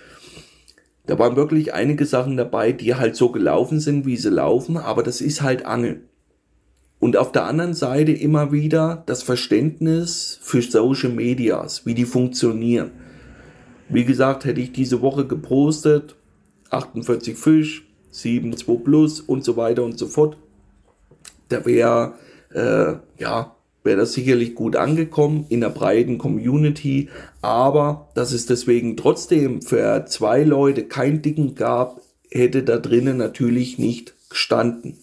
[1.06, 5.02] Da waren wirklich einige Sachen dabei, die halt so gelaufen sind, wie sie laufen, aber
[5.02, 6.02] das ist halt Angeln.
[7.00, 12.90] Und auf der anderen Seite immer wieder das Verständnis für Social Medias, wie die funktionieren.
[13.88, 16.16] Wie gesagt, hätte ich diese Woche gepostet,
[16.70, 20.36] 48 Fisch, 7, 2 Plus und so weiter und so fort.
[21.48, 22.14] Da wäre,
[22.52, 27.08] äh, ja, wäre das sicherlich gut angekommen in der breiten Community.
[27.40, 33.78] Aber dass es deswegen trotzdem für zwei Leute kein Dicken gab, hätte da drinnen natürlich
[33.78, 34.98] nicht gestanden.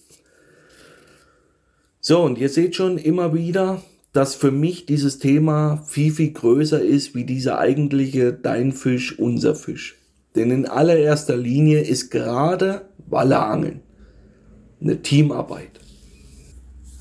[1.99, 3.81] So, und ihr seht schon immer wieder,
[4.13, 9.55] dass für mich dieses Thema viel, viel größer ist wie dieser eigentliche Dein Fisch, unser
[9.55, 9.95] Fisch.
[10.35, 13.81] Denn in allererster Linie ist gerade Wallerangeln
[14.81, 15.79] eine Teamarbeit.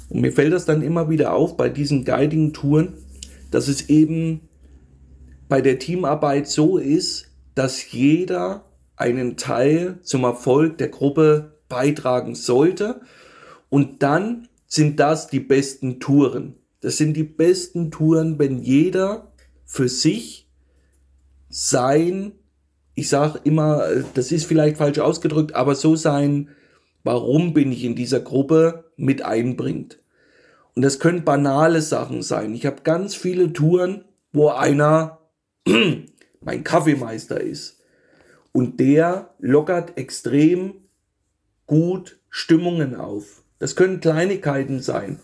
[0.09, 2.95] Und mir fällt das dann immer wieder auf bei diesen guiding Touren,
[3.51, 4.49] dass es eben
[5.49, 8.65] bei der Teamarbeit so ist, dass jeder
[8.97, 13.01] einen Teil zum Erfolg der Gruppe beitragen sollte
[13.69, 16.57] und dann sind das die besten Touren.
[16.81, 19.33] Das sind die besten Touren, wenn jeder
[19.65, 20.49] für sich
[21.49, 22.33] sein,
[22.95, 26.49] ich sage immer, das ist vielleicht falsch ausgedrückt, aber so sein,
[27.03, 29.99] warum bin ich in dieser Gruppe mit einbringt.
[30.75, 32.55] Und das können banale Sachen sein.
[32.55, 35.21] Ich habe ganz viele Touren, wo einer
[36.41, 37.81] mein Kaffeemeister ist.
[38.53, 40.75] Und der lockert extrem
[41.67, 43.43] gut Stimmungen auf.
[43.59, 45.21] Das können Kleinigkeiten sein.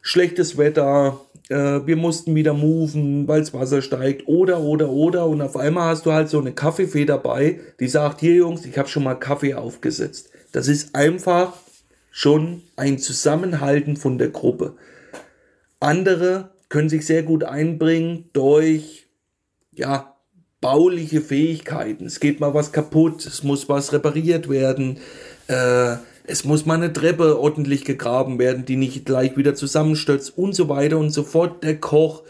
[0.00, 5.26] Schlechtes Wetter, äh, wir mussten wieder moven, weil das Wasser steigt oder, oder, oder.
[5.26, 8.78] Und auf einmal hast du halt so eine Kaffeefee dabei, die sagt, hier Jungs, ich
[8.78, 10.30] habe schon mal Kaffee aufgesetzt.
[10.52, 11.54] Das ist einfach
[12.10, 14.76] schon ein Zusammenhalten von der Gruppe.
[15.80, 19.06] Andere können sich sehr gut einbringen durch,
[19.72, 20.14] ja,
[20.60, 22.06] bauliche Fähigkeiten.
[22.06, 24.98] Es geht mal was kaputt, es muss was repariert werden,
[25.48, 30.54] äh, es muss mal eine Treppe ordentlich gegraben werden, die nicht gleich wieder zusammenstürzt und
[30.54, 31.62] so weiter und so fort.
[31.62, 32.22] Der Koch,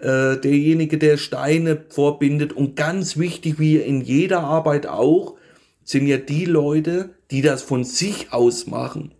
[0.00, 5.36] äh, derjenige, der Steine vorbindet und ganz wichtig, wie in jeder Arbeit auch,
[5.82, 9.14] sind ja die Leute, die das von sich aus machen.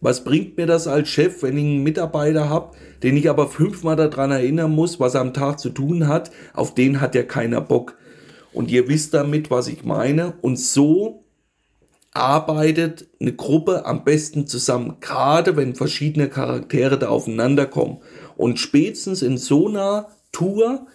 [0.00, 3.96] Was bringt mir das als Chef, wenn ich einen Mitarbeiter habe, den ich aber fünfmal
[3.96, 6.30] daran erinnern muss, was er am Tag zu tun hat?
[6.54, 7.96] Auf den hat ja keiner Bock.
[8.52, 10.34] Und ihr wisst damit, was ich meine.
[10.40, 11.24] Und so
[12.12, 17.98] arbeitet eine Gruppe am besten zusammen, gerade wenn verschiedene Charaktere da aufeinander kommen.
[18.36, 20.86] Und spätestens in so einer Tour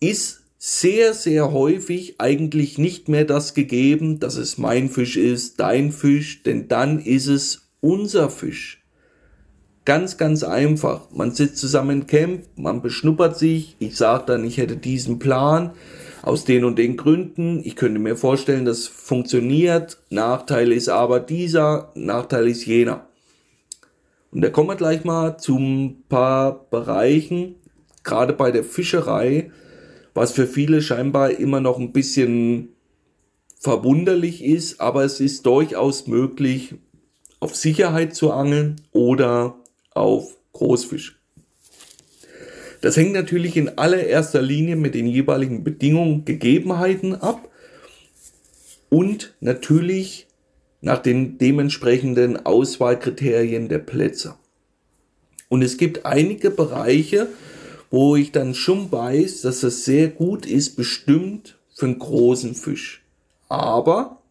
[0.00, 5.92] ist sehr, sehr häufig eigentlich nicht mehr das gegeben, dass es mein Fisch ist, dein
[5.92, 8.82] Fisch, denn dann ist es unser Fisch.
[9.84, 11.10] Ganz, ganz einfach.
[11.12, 13.76] Man sitzt zusammen im Camp, man beschnuppert sich.
[13.78, 15.70] Ich sage dann, ich hätte diesen Plan
[16.26, 17.60] aus den und den Gründen.
[17.64, 19.98] Ich könnte mir vorstellen, das funktioniert.
[20.10, 23.06] Nachteil ist aber dieser, Nachteil ist jener.
[24.32, 27.54] Und da kommen wir gleich mal zu ein paar Bereichen,
[28.02, 29.52] gerade bei der Fischerei,
[30.14, 32.70] was für viele scheinbar immer noch ein bisschen
[33.60, 36.74] verwunderlich ist, aber es ist durchaus möglich,
[37.38, 39.60] auf Sicherheit zu angeln oder
[39.94, 41.15] auf Großfisch.
[42.80, 47.48] Das hängt natürlich in allererster Linie mit den jeweiligen Bedingungen, Gegebenheiten ab
[48.88, 50.26] und natürlich
[50.80, 54.36] nach den dementsprechenden Auswahlkriterien der Plätze.
[55.48, 57.28] Und es gibt einige Bereiche,
[57.90, 63.02] wo ich dann schon weiß, dass es sehr gut ist, bestimmt für einen großen Fisch.
[63.48, 64.22] Aber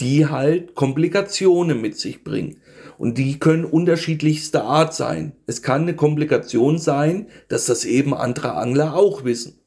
[0.00, 2.56] die halt Komplikationen mit sich bringen.
[2.98, 5.32] Und die können unterschiedlichster Art sein.
[5.46, 9.58] Es kann eine Komplikation sein, dass das eben andere Angler auch wissen.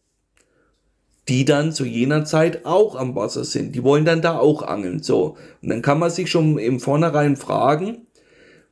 [1.27, 3.75] Die dann zu jener Zeit auch am Wasser sind.
[3.75, 5.03] Die wollen dann da auch angeln.
[5.03, 5.35] So.
[5.61, 8.07] Und dann kann man sich schon im Vornherein fragen,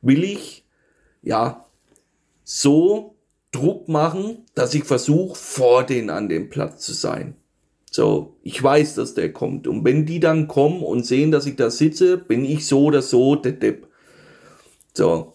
[0.00, 0.64] will ich,
[1.22, 1.66] ja,
[2.44, 3.16] so
[3.52, 7.34] Druck machen, dass ich versuche, vor denen an dem Platz zu sein.
[7.90, 9.66] So, ich weiß, dass der kommt.
[9.66, 13.00] Und wenn die dann kommen und sehen, dass ich da sitze, bin ich so oder
[13.02, 13.85] so der Depp.
[14.96, 15.34] So.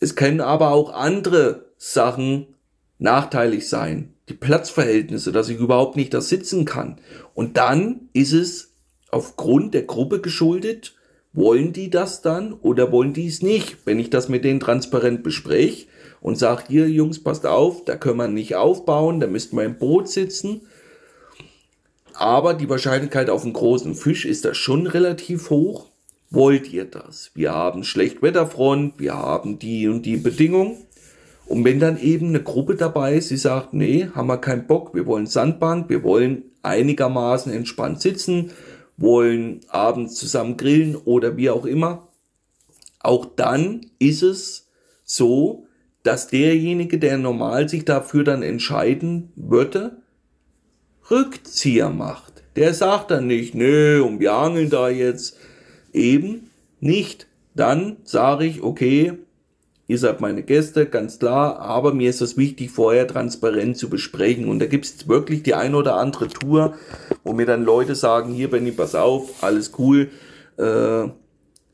[0.00, 2.54] Es können aber auch andere Sachen
[2.98, 4.14] nachteilig sein.
[4.30, 6.98] Die Platzverhältnisse, dass ich überhaupt nicht da sitzen kann.
[7.34, 8.72] Und dann ist es
[9.10, 10.94] aufgrund der Gruppe geschuldet,
[11.34, 13.76] wollen die das dann oder wollen die es nicht?
[13.84, 15.86] Wenn ich das mit denen transparent bespreche
[16.22, 19.78] und sage, hier Jungs, passt auf, da können wir nicht aufbauen, da müssten wir im
[19.78, 20.62] Boot sitzen,
[22.14, 25.87] aber die Wahrscheinlichkeit auf einen großen Fisch ist da schon relativ hoch.
[26.30, 27.30] Wollt ihr das?
[27.34, 30.76] Wir haben Schlechtwetterfront, wir haben die und die Bedingungen.
[31.46, 34.94] Und wenn dann eben eine Gruppe dabei ist, die sagt, nee, haben wir keinen Bock,
[34.94, 38.50] wir wollen Sandbank, wir wollen einigermaßen entspannt sitzen,
[38.98, 42.08] wollen abends zusammen grillen oder wie auch immer,
[43.00, 44.68] auch dann ist es
[45.04, 45.66] so,
[46.02, 50.02] dass derjenige, der normal sich dafür dann entscheiden würde,
[51.10, 52.42] Rückzieher macht.
[52.56, 55.37] Der sagt dann nicht, nö, und wir angeln da jetzt.
[55.98, 57.26] Eben nicht.
[57.54, 59.14] Dann sage ich, okay,
[59.88, 64.48] ihr seid meine Gäste, ganz klar, aber mir ist es wichtig, vorher transparent zu besprechen.
[64.48, 66.74] Und da gibt es wirklich die ein oder andere Tour,
[67.24, 70.10] wo mir dann Leute sagen, hier Benny, pass auf, alles cool,
[70.58, 71.08] äh,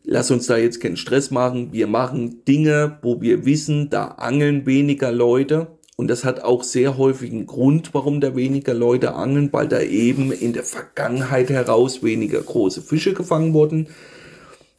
[0.05, 1.73] lass uns da jetzt keinen Stress machen.
[1.73, 5.67] Wir machen Dinge, wo wir wissen, da angeln weniger Leute.
[5.97, 9.81] Und das hat auch sehr häufig einen Grund, warum da weniger Leute angeln, weil da
[9.81, 13.89] eben in der Vergangenheit heraus weniger große Fische gefangen wurden.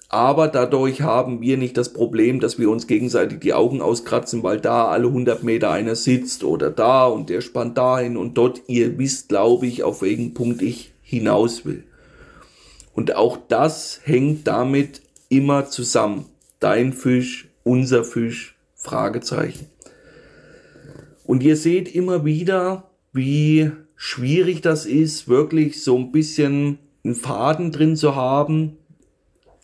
[0.09, 4.61] Aber dadurch haben wir nicht das Problem, dass wir uns gegenseitig die Augen auskratzen, weil
[4.61, 8.61] da alle 100 Meter einer sitzt oder da und der spannt dahin und dort.
[8.67, 11.83] Ihr wisst, glaube ich, auf welchen Punkt ich hinaus will.
[12.93, 16.25] Und auch das hängt damit immer zusammen.
[16.59, 19.67] Dein Fisch, unser Fisch, Fragezeichen.
[21.25, 27.71] Und ihr seht immer wieder, wie schwierig das ist, wirklich so ein bisschen einen Faden
[27.71, 28.77] drin zu haben.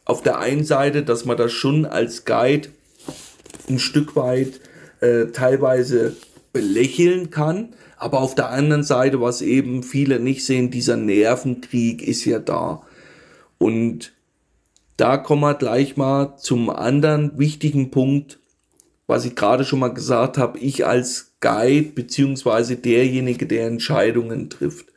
[0.06, 2.70] Auf der einen Seite, dass man das schon als Guide
[3.70, 4.60] ein Stück weit
[5.00, 6.16] äh, teilweise
[6.54, 12.26] belächeln kann, aber auf der anderen Seite, was eben viele nicht sehen, dieser Nervenkrieg ist
[12.26, 12.82] ja da.
[13.58, 14.14] Und
[14.98, 18.40] da kommen wir gleich mal zum anderen wichtigen Punkt,
[19.08, 24.91] was ich gerade schon mal gesagt habe, ich als Guide beziehungsweise derjenige, der Entscheidungen trifft.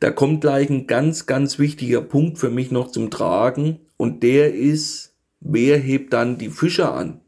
[0.00, 4.54] Da kommt gleich ein ganz, ganz wichtiger Punkt für mich noch zum Tragen und der
[4.54, 7.20] ist, wer hebt dann die Fische an?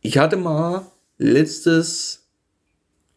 [0.00, 0.86] Ich hatte mal
[1.18, 2.28] letztes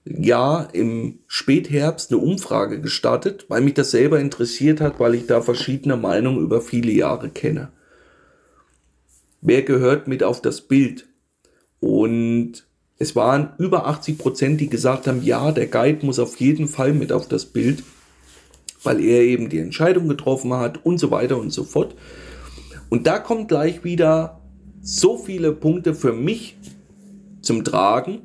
[0.05, 5.41] Jahr im Spätherbst eine Umfrage gestartet, weil mich das selber interessiert hat, weil ich da
[5.41, 7.71] verschiedene Meinungen über viele Jahre kenne.
[9.41, 11.07] Wer gehört mit auf das Bild?
[11.79, 12.66] Und
[12.99, 16.93] es waren über 80 Prozent, die gesagt haben, ja, der Guide muss auf jeden Fall
[16.93, 17.83] mit auf das Bild,
[18.83, 21.95] weil er eben die Entscheidung getroffen hat und so weiter und so fort.
[22.89, 24.41] Und da kommt gleich wieder
[24.81, 26.57] so viele Punkte für mich
[27.41, 28.21] zum Tragen,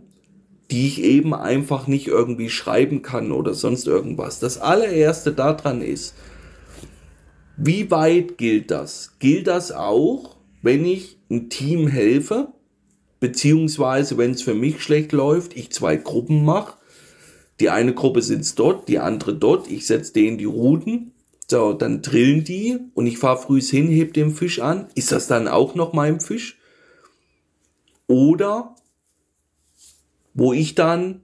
[0.71, 4.39] die ich eben einfach nicht irgendwie schreiben kann oder sonst irgendwas.
[4.39, 6.15] Das allererste daran ist,
[7.59, 9.13] wie weit gilt das?
[9.19, 12.49] Gilt das auch, wenn ich ein Team helfe,
[13.23, 16.75] beziehungsweise wenn es für mich schlecht läuft, ich zwei Gruppen mache.
[17.61, 21.13] Die eine Gruppe sitzt dort, die andere dort, ich setze denen die Routen,
[21.49, 24.89] so, dann drillen die und ich fahre früh hin, heb den Fisch an.
[24.97, 26.59] Ist das dann auch noch mein Fisch?
[28.09, 28.75] Oder
[30.35, 31.21] wo ich dann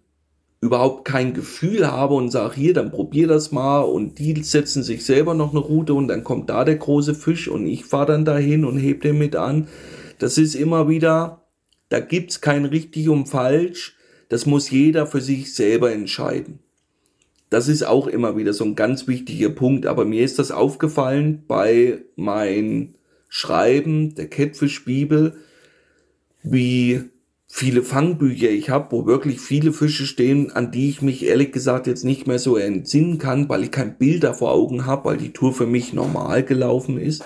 [0.61, 5.05] überhaupt kein Gefühl habe und sage, hier, dann probier das mal und die setzen sich
[5.05, 8.25] selber noch eine Route und dann kommt da der große Fisch und ich fahre dann
[8.25, 9.67] dahin und heb den mit an.
[10.21, 11.48] Das ist immer wieder,
[11.88, 13.96] da gibt's kein richtig und falsch,
[14.29, 16.59] das muss jeder für sich selber entscheiden.
[17.51, 21.44] Das ist auch immer wieder so ein ganz wichtiger Punkt, aber mir ist das aufgefallen
[21.48, 22.94] bei mein
[23.29, 25.37] Schreiben der Catfish Bibel,
[26.42, 27.03] wie
[27.46, 31.87] viele Fangbücher ich habe, wo wirklich viele Fische stehen, an die ich mich ehrlich gesagt
[31.87, 35.33] jetzt nicht mehr so entsinnen kann, weil ich kein Bilder vor Augen habe, weil die
[35.33, 37.24] Tour für mich normal gelaufen ist.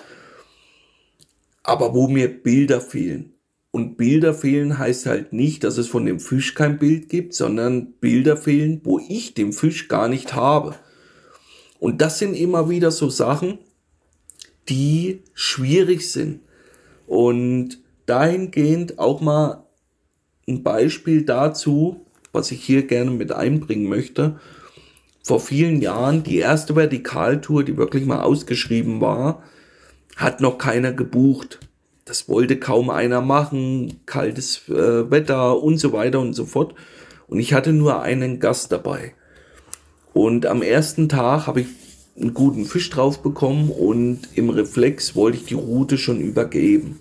[1.65, 3.32] Aber wo mir Bilder fehlen.
[3.73, 7.95] Und Bilder fehlen heißt halt nicht, dass es von dem Fisch kein Bild gibt, sondern
[7.95, 10.77] Bilder fehlen, wo ich den Fisch gar nicht habe.
[11.81, 13.59] Und das sind immer wieder so Sachen,
[14.69, 16.41] die schwierig sind.
[17.07, 19.67] Und dahingehend auch mal
[20.47, 24.39] ein Beispiel dazu, was ich hier gerne mit einbringen möchte.
[25.23, 29.43] Vor vielen Jahren, die erste Vertikaltour, die wirklich mal ausgeschrieben war,
[30.17, 31.61] hat noch keiner gebucht.
[32.05, 36.75] Das wollte kaum einer machen, kaltes äh, Wetter und so weiter und so fort.
[37.29, 39.15] Und ich hatte nur einen Gast dabei.
[40.13, 41.69] Und am ersten Tag habe ich
[42.19, 46.99] einen guten Fisch drauf bekommen und im Reflex wollte ich die Route schon übergeben.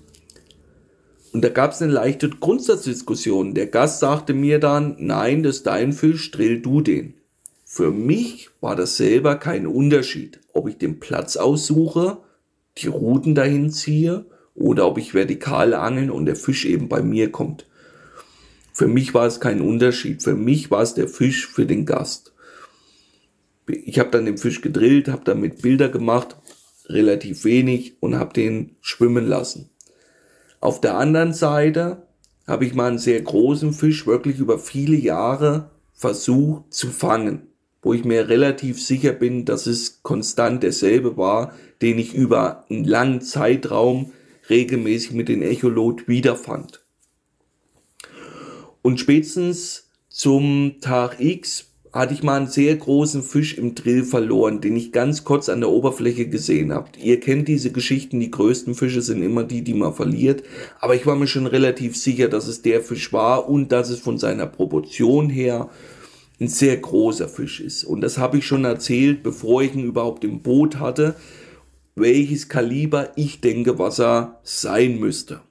[1.33, 3.53] Und da gab es eine leichte Grundsatzdiskussion.
[3.53, 7.15] Der Gast sagte mir dann, nein, das ist dein Fisch, drill du den.
[7.65, 12.17] Für mich war das selber kein Unterschied, ob ich den Platz aussuche,
[12.77, 17.31] die Routen dahin ziehe oder ob ich vertikal angeln und der Fisch eben bei mir
[17.31, 17.67] kommt.
[18.73, 20.23] Für mich war es kein Unterschied.
[20.23, 22.33] Für mich war es der Fisch für den Gast.
[23.67, 26.37] Ich habe dann den Fisch gedrillt, habe damit Bilder gemacht,
[26.87, 29.69] relativ wenig und habe den schwimmen lassen.
[30.59, 32.07] Auf der anderen Seite
[32.47, 37.47] habe ich mal einen sehr großen Fisch wirklich über viele Jahre versucht zu fangen,
[37.81, 42.85] wo ich mir relativ sicher bin, dass es konstant derselbe war, den ich über einen
[42.85, 44.11] langen Zeitraum
[44.51, 46.85] regelmäßig mit den Echolot wiederfand.
[48.83, 54.61] Und spätestens zum Tag X hatte ich mal einen sehr großen Fisch im Drill verloren,
[54.61, 56.89] den ich ganz kurz an der Oberfläche gesehen habe.
[57.01, 60.43] Ihr kennt diese Geschichten, die größten Fische sind immer die, die man verliert.
[60.79, 63.99] Aber ich war mir schon relativ sicher, dass es der Fisch war und dass es
[63.99, 65.69] von seiner Proportion her
[66.39, 67.83] ein sehr großer Fisch ist.
[67.83, 71.15] Und das habe ich schon erzählt, bevor ich ihn überhaupt im Boot hatte,
[72.01, 75.41] welches Kaliber ich denke, was er sein müsste.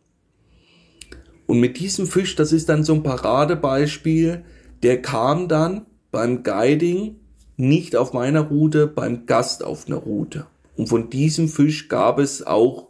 [1.46, 4.44] Und mit diesem Fisch, das ist dann so ein Paradebeispiel,
[4.82, 7.16] der kam dann beim Guiding
[7.56, 10.46] nicht auf meiner Route, beim Gast auf einer Route.
[10.76, 12.88] Und von diesem Fisch gab es auch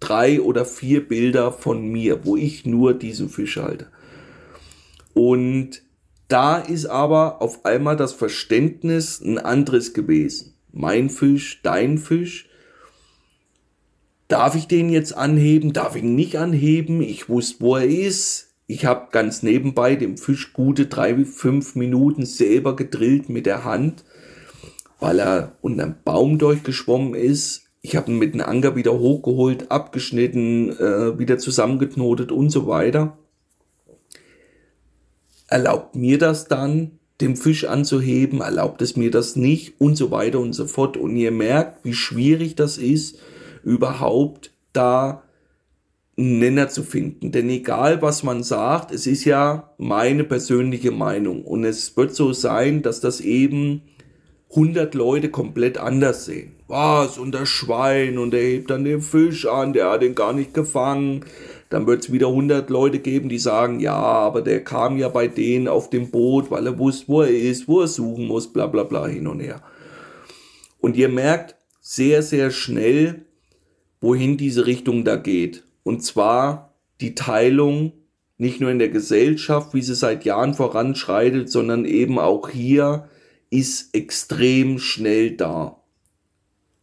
[0.00, 3.86] drei oder vier Bilder von mir, wo ich nur diesen Fisch halte.
[5.14, 5.82] Und
[6.28, 10.54] da ist aber auf einmal das Verständnis ein anderes gewesen.
[10.72, 12.48] Mein Fisch, dein Fisch.
[14.32, 15.72] Darf ich den jetzt anheben?
[15.72, 17.02] Darf ich ihn nicht anheben?
[17.02, 22.24] Ich wusste, wo er ist ich habe ganz nebenbei dem Fisch gute drei, fünf Minuten
[22.24, 24.02] selber gedrillt mit der Hand,
[24.98, 27.66] weil er unter einem Baum durchgeschwommen ist.
[27.82, 33.18] Ich habe ihn mit einem Anker wieder hochgeholt, abgeschnitten, äh, wieder zusammengeknotet und so weiter.
[35.48, 40.40] Erlaubt mir das dann, den Fisch anzuheben, erlaubt es mir das nicht und so weiter
[40.40, 40.96] und so fort.
[40.96, 43.18] Und ihr merkt, wie schwierig das ist,
[43.64, 45.22] überhaupt da
[46.16, 47.32] einen Nenner zu finden.
[47.32, 51.44] Denn egal, was man sagt, es ist ja meine persönliche Meinung.
[51.44, 53.82] Und es wird so sein, dass das eben
[54.50, 56.52] 100 Leute komplett anders sehen.
[56.68, 57.18] Was?
[57.18, 60.52] Und das Schwein und er hebt dann den Fisch an, der hat den gar nicht
[60.52, 61.24] gefangen.
[61.70, 65.26] Dann wird es wieder 100 Leute geben, die sagen, ja, aber der kam ja bei
[65.26, 68.66] denen auf dem Boot, weil er wusste, wo er ist, wo er suchen muss, bla
[68.66, 69.62] bla bla hin und her.
[70.80, 73.24] Und ihr merkt sehr, sehr schnell,
[74.02, 75.64] wohin diese Richtung da geht.
[75.84, 77.92] Und zwar die Teilung
[78.36, 83.08] nicht nur in der Gesellschaft, wie sie seit Jahren voranschreitet, sondern eben auch hier
[83.48, 85.80] ist extrem schnell da.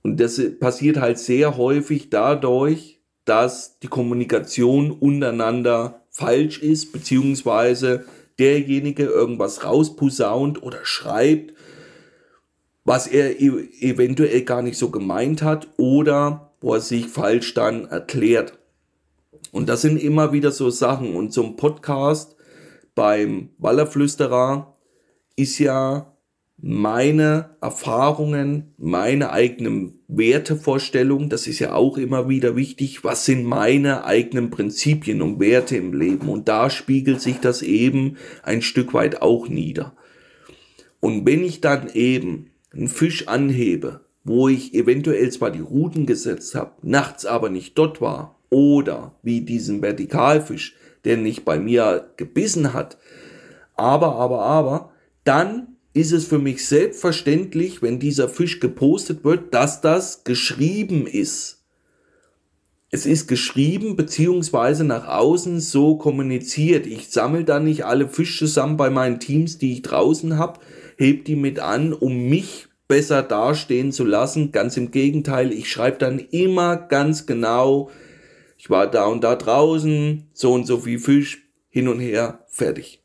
[0.02, 8.06] Und das passiert halt sehr häufig dadurch, dass die Kommunikation untereinander falsch ist, beziehungsweise
[8.40, 11.54] derjenige irgendwas rausposaunt oder schreibt,
[12.86, 17.86] was er e eventuell gar nicht so gemeint hat oder wo er sich falsch dann
[17.86, 18.58] erklärt.
[19.52, 21.16] Und das sind immer wieder so Sachen.
[21.16, 22.36] Und zum Podcast
[22.96, 24.76] beim Wallerflüsterer
[25.36, 26.14] ist ja
[26.62, 34.04] meine Erfahrungen, meine eigenen Wertevorstellungen, das ist ja auch immer wieder wichtig, was sind meine
[34.04, 39.22] eigenen Prinzipien und Werte im Leben und da spiegelt sich das eben ein Stück weit
[39.22, 39.96] auch nieder.
[41.00, 46.56] Und wenn ich dann eben einen Fisch anhebe, wo ich eventuell zwar die Routen gesetzt
[46.56, 52.74] habe, nachts aber nicht dort war, oder wie diesen Vertikalfisch, der nicht bei mir gebissen
[52.74, 52.98] hat,
[53.76, 54.92] aber, aber, aber,
[55.24, 61.60] dann ist es für mich selbstverständlich, wenn dieser Fisch gepostet wird, dass das geschrieben ist.
[62.92, 66.88] Es ist geschrieben beziehungsweise nach außen so kommuniziert.
[66.88, 70.60] Ich sammle da nicht alle Fische zusammen bei meinen Teams, die ich draußen habe,
[70.98, 74.52] heb die mit an, um mich besser dastehen zu lassen.
[74.52, 77.90] Ganz im Gegenteil, ich schreibe dann immer ganz genau,
[78.58, 83.02] ich war da und da draußen, so und so viel Fisch, hin und her, fertig.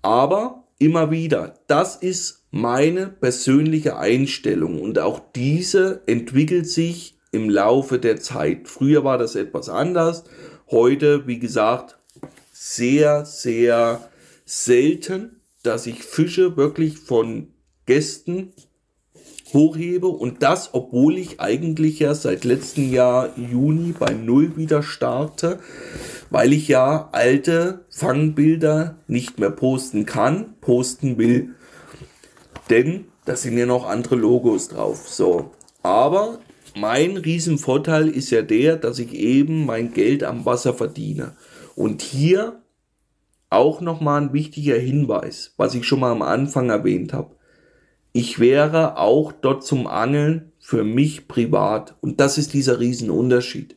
[0.00, 7.98] Aber immer wieder, das ist meine persönliche Einstellung und auch diese entwickelt sich im Laufe
[7.98, 8.68] der Zeit.
[8.68, 10.24] Früher war das etwas anders,
[10.70, 11.98] heute, wie gesagt,
[12.52, 14.08] sehr, sehr
[14.44, 17.48] selten, dass ich Fische wirklich von
[17.90, 18.52] Gästen
[19.52, 25.58] hochhebe und das, obwohl ich eigentlich ja seit letztem Jahr Juni bei Null wieder starte,
[26.30, 31.56] weil ich ja alte Fangbilder nicht mehr posten kann, posten will,
[32.70, 35.08] denn da sind ja noch andere Logos drauf.
[35.08, 35.50] So,
[35.82, 36.38] aber
[36.76, 41.32] mein Riesenvorteil ist ja der, dass ich eben mein Geld am Wasser verdiene.
[41.74, 42.62] Und hier
[43.48, 47.34] auch nochmal ein wichtiger Hinweis, was ich schon mal am Anfang erwähnt habe
[48.12, 51.94] ich wäre auch dort zum Angeln für mich privat.
[52.00, 53.76] Und das ist dieser Riesenunterschied.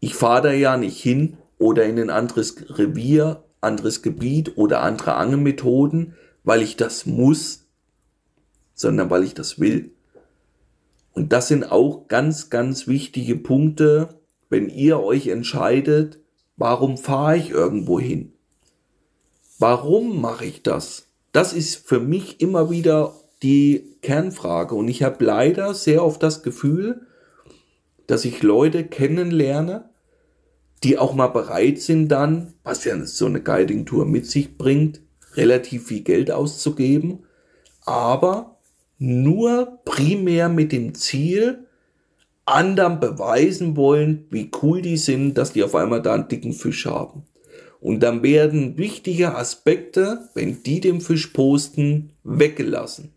[0.00, 5.14] Ich fahre da ja nicht hin oder in ein anderes Revier, anderes Gebiet oder andere
[5.14, 7.66] Angelmethoden, weil ich das muss,
[8.74, 9.92] sondern weil ich das will.
[11.12, 16.18] Und das sind auch ganz, ganz wichtige Punkte, wenn ihr euch entscheidet,
[16.56, 18.32] warum fahre ich irgendwo hin?
[19.58, 21.08] Warum mache ich das?
[21.32, 23.14] Das ist für mich immer wieder
[23.44, 24.74] die Kernfrage.
[24.74, 27.06] Und ich habe leider sehr oft das Gefühl,
[28.06, 29.90] dass ich Leute kennenlerne,
[30.82, 35.00] die auch mal bereit sind dann, was ja so eine Guiding-Tour mit sich bringt,
[35.34, 37.20] relativ viel Geld auszugeben,
[37.84, 38.58] aber
[38.98, 41.66] nur primär mit dem Ziel,
[42.46, 46.84] anderen beweisen wollen, wie cool die sind, dass die auf einmal da einen dicken Fisch
[46.84, 47.22] haben.
[47.80, 53.13] Und dann werden wichtige Aspekte, wenn die den Fisch posten, weggelassen.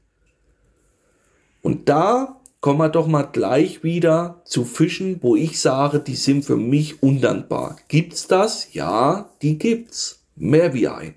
[1.61, 6.43] Und da kommen wir doch mal gleich wieder zu Fischen, wo ich sage, die sind
[6.43, 7.77] für mich undankbar.
[7.87, 8.73] Gibt's das?
[8.73, 10.23] Ja, die gibt's.
[10.35, 11.15] Mehr wie ein.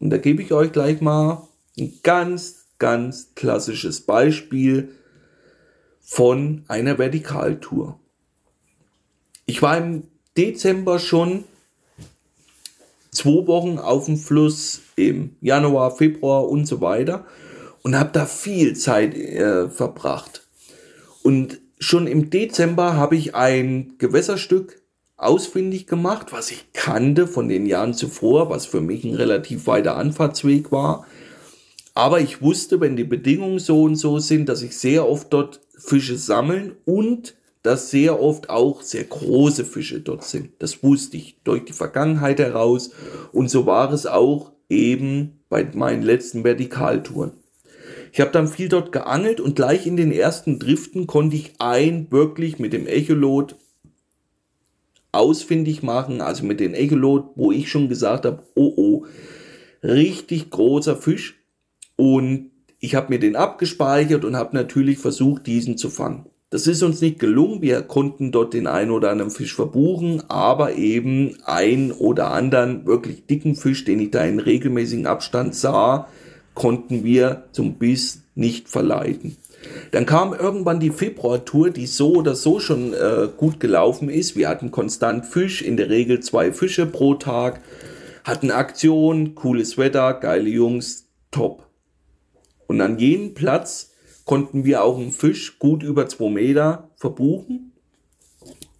[0.00, 1.48] Und da gebe ich euch gleich mal
[1.78, 4.90] ein ganz, ganz klassisches Beispiel
[6.00, 7.98] von einer Vertikaltour.
[9.46, 10.04] Ich war im
[10.36, 11.44] Dezember schon
[13.10, 17.24] zwei Wochen auf dem Fluss im Januar, Februar und so weiter
[17.82, 20.46] und habe da viel Zeit äh, verbracht.
[21.22, 24.80] Und schon im Dezember habe ich ein Gewässerstück
[25.16, 29.96] ausfindig gemacht, was ich kannte von den Jahren zuvor, was für mich ein relativ weiter
[29.96, 31.06] Anfahrtsweg war.
[31.94, 35.60] Aber ich wusste, wenn die Bedingungen so und so sind, dass ich sehr oft dort
[35.76, 40.50] Fische sammeln und dass sehr oft auch sehr große Fische dort sind.
[40.60, 42.90] Das wusste ich durch die Vergangenheit heraus.
[43.32, 47.32] Und so war es auch eben bei meinen letzten Vertikaltouren.
[48.18, 52.10] Ich habe dann viel dort geangelt und gleich in den ersten Driften konnte ich ein
[52.10, 53.54] wirklich mit dem Echolot
[55.12, 59.06] ausfindig machen, also mit dem Echolot, wo ich schon gesagt habe, oh oh,
[59.84, 61.36] richtig großer Fisch
[61.94, 62.50] und
[62.80, 66.26] ich habe mir den abgespeichert und habe natürlich versucht, diesen zu fangen.
[66.50, 67.62] Das ist uns nicht gelungen.
[67.62, 73.26] Wir konnten dort den einen oder anderen Fisch verbuchen, aber eben ein oder anderen wirklich
[73.26, 76.08] dicken Fisch, den ich da in regelmäßigen Abstand sah,
[76.58, 79.36] konnten wir zum Biss nicht verleiten.
[79.92, 84.34] Dann kam irgendwann die Februartour, die so oder so schon äh, gut gelaufen ist.
[84.34, 87.60] Wir hatten konstant Fisch, in der Regel zwei Fische pro Tag,
[88.24, 91.68] hatten Aktion, cooles Wetter, geile Jungs, top.
[92.66, 93.92] Und an jedem Platz
[94.24, 97.70] konnten wir auch einen Fisch gut über zwei Meter verbuchen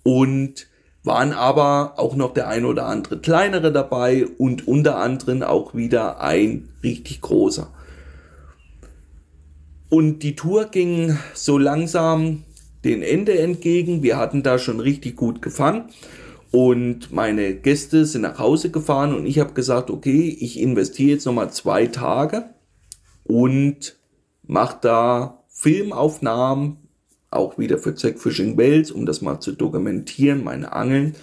[0.03, 0.67] und
[1.09, 6.21] waren aber auch noch der ein oder andere kleinere dabei und unter anderem auch wieder
[6.21, 7.67] ein richtig großer.
[9.91, 12.45] Und die Tour ging so langsam
[12.85, 14.03] den Ende entgegen.
[14.03, 15.89] Wir hatten da schon richtig gut gefangen.
[16.51, 21.27] Und meine Gäste sind nach Hause gefahren und ich habe gesagt, okay, ich investiere jetzt
[21.27, 22.55] nochmal zwei Tage
[23.25, 23.99] und
[24.47, 26.88] mache da Filmaufnahmen,
[27.31, 31.15] auch wieder für Zack Fishing Wells, um das mal zu dokumentieren, meine Angeln.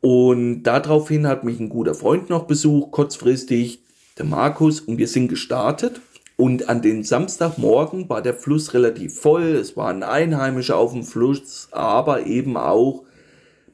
[0.00, 3.82] Und daraufhin hat mich ein guter Freund noch besucht, kurzfristig,
[4.16, 6.00] der Markus, und wir sind gestartet.
[6.36, 9.56] Und an den Samstagmorgen war der Fluss relativ voll.
[9.56, 13.04] Es waren Einheimische auf dem Fluss, aber eben auch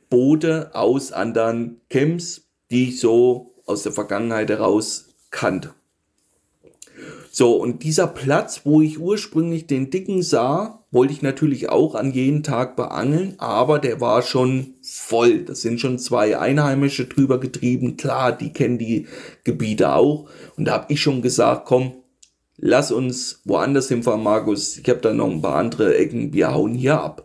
[0.09, 5.75] Boote aus anderen Camps, die ich so aus der Vergangenheit heraus kannte.
[7.31, 12.13] So, und dieser Platz, wo ich ursprünglich den Dicken sah, wollte ich natürlich auch an
[12.13, 15.41] jeden Tag beangeln, aber der war schon voll.
[15.41, 17.97] Das sind schon zwei Einheimische drüber getrieben.
[17.97, 19.07] Klar, die kennen die
[19.43, 20.29] Gebiete auch.
[20.57, 21.93] Und da habe ich schon gesagt, komm,
[22.57, 24.79] lass uns woanders hinfahren, Markus.
[24.79, 26.33] Ich habe da noch ein paar andere Ecken.
[26.33, 27.25] Wir hauen hier ab.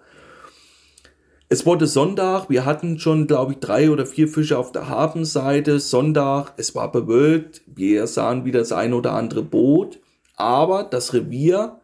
[1.52, 5.80] Es wurde Sonntag, wir hatten schon, glaube ich, drei oder vier Fische auf der Hafenseite.
[5.80, 10.00] Sonntag, es war bewölkt, wir sahen wieder das ein oder andere Boot,
[10.36, 11.79] aber das Revier,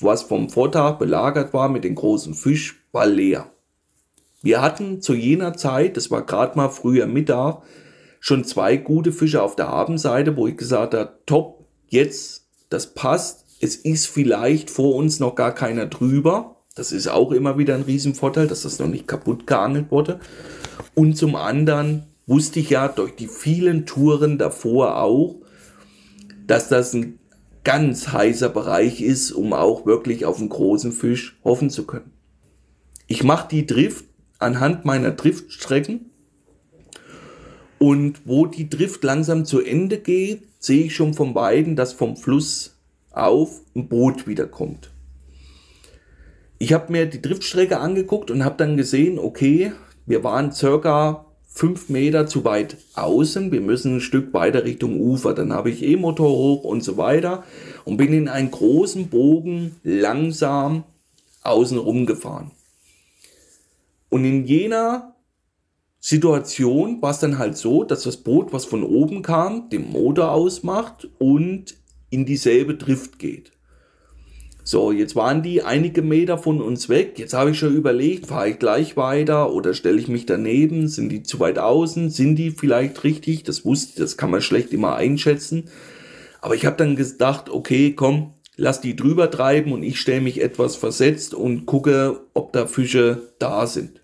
[0.00, 3.50] was vom Vortag belagert war mit den großen Fisch, war leer.
[4.42, 7.62] Wir hatten zu jener Zeit, das war gerade mal früher Mittag,
[8.20, 13.44] schon zwei gute Fische auf der Hafenseite, wo ich gesagt habe, top, jetzt, das passt.
[13.60, 17.82] Es ist vielleicht vor uns noch gar keiner drüber das ist auch immer wieder ein
[17.82, 20.20] Riesenvorteil, dass das noch nicht kaputt geangelt wurde.
[20.94, 25.36] Und zum anderen wusste ich ja durch die vielen Touren davor auch,
[26.46, 27.18] dass das ein
[27.66, 32.12] ganz heißer Bereich ist, um auch wirklich auf einen großen Fisch hoffen zu können.
[33.06, 34.06] Ich mache die Drift
[34.38, 36.10] anhand meiner Driftstrecken
[37.78, 42.16] und wo die Drift langsam zu Ende geht, sehe ich schon von beiden, dass vom
[42.16, 42.78] Fluss
[43.10, 44.90] auf ein Boot wiederkommt
[46.58, 49.72] ich habe mir die Driftstrecke angeguckt und habe dann gesehen, okay,
[50.06, 51.25] wir waren circa
[51.56, 55.32] fünf Meter zu weit außen, wir müssen ein Stück weiter Richtung Ufer.
[55.32, 57.44] Dann habe ich E-Motor hoch und so weiter
[57.86, 60.84] und bin in einen großen Bogen langsam
[61.42, 62.50] außen rumgefahren.
[64.10, 65.14] Und in jener
[65.98, 70.32] Situation war es dann halt so, dass das Boot, was von oben kam, den Motor
[70.32, 71.74] ausmacht und
[72.10, 73.55] in dieselbe Drift geht.
[74.68, 77.20] So, jetzt waren die einige Meter von uns weg.
[77.20, 80.88] Jetzt habe ich schon überlegt, fahre ich gleich weiter oder stelle ich mich daneben?
[80.88, 82.10] Sind die zu weit außen?
[82.10, 83.44] Sind die vielleicht richtig?
[83.44, 85.70] Das wusste, das kann man schlecht immer einschätzen.
[86.40, 90.42] Aber ich habe dann gedacht, okay, komm, lass die drüber treiben und ich stelle mich
[90.42, 94.00] etwas versetzt und gucke, ob da Fische da sind.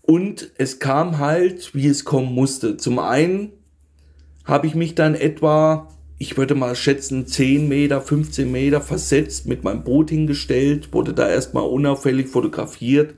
[0.00, 2.78] Und es kam halt, wie es kommen musste.
[2.78, 3.52] Zum einen
[4.46, 9.64] habe ich mich dann etwa ich würde mal schätzen, 10 Meter, 15 Meter versetzt mit
[9.64, 13.14] meinem Boot hingestellt, wurde da erstmal unauffällig fotografiert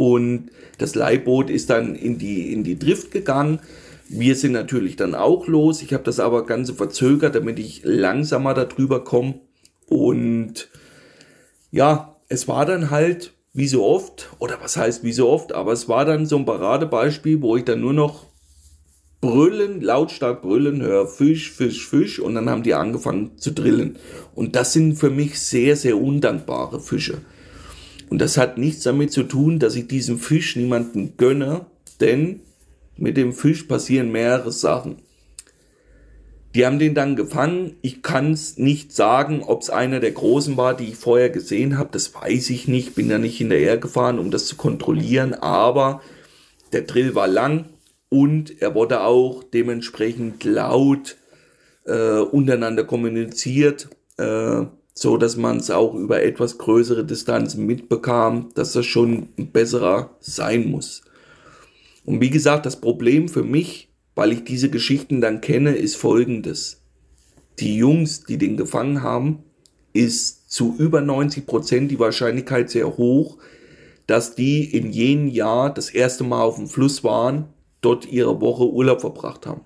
[0.00, 3.60] und das Leihboot ist dann in die, in die Drift gegangen.
[4.08, 5.82] Wir sind natürlich dann auch los.
[5.82, 9.40] Ich habe das aber ganz verzögert, damit ich langsamer darüber komme.
[9.86, 10.70] Und
[11.70, 15.72] ja, es war dann halt wie so oft, oder was heißt wie so oft, aber
[15.72, 18.29] es war dann so ein Paradebeispiel, wo ich dann nur noch
[19.20, 23.96] brüllen, lautstark brüllen, hör Fisch, Fisch, Fisch und dann haben die angefangen zu drillen.
[24.34, 27.18] Und das sind für mich sehr, sehr undankbare Fische.
[28.08, 31.66] Und das hat nichts damit zu tun, dass ich diesen Fisch niemanden gönne,
[32.00, 32.40] denn
[32.96, 34.96] mit dem Fisch passieren mehrere Sachen.
[36.54, 37.76] Die haben den dann gefangen.
[37.80, 41.78] Ich kann es nicht sagen, ob es einer der Großen war, die ich vorher gesehen
[41.78, 41.90] habe.
[41.92, 42.96] Das weiß ich nicht.
[42.96, 45.32] Bin da nicht hinterher gefahren, um das zu kontrollieren.
[45.34, 46.02] Aber
[46.72, 47.66] der Drill war lang
[48.10, 51.16] und er wurde auch dementsprechend laut
[51.86, 53.88] äh, untereinander kommuniziert,
[54.18, 59.50] äh, so dass man es auch über etwas größere Distanzen mitbekam, dass das schon ein
[59.50, 61.02] besserer sein muss.
[62.04, 63.90] Und wie gesagt, das Problem für mich
[64.20, 66.82] weil ich diese Geschichten dann kenne, ist folgendes.
[67.58, 69.44] Die Jungs, die den gefangen haben,
[69.94, 73.38] ist zu über 90 Prozent die Wahrscheinlichkeit sehr hoch,
[74.06, 77.46] dass die in jenem Jahr das erste Mal auf dem Fluss waren,
[77.80, 79.64] dort ihre Woche Urlaub verbracht haben.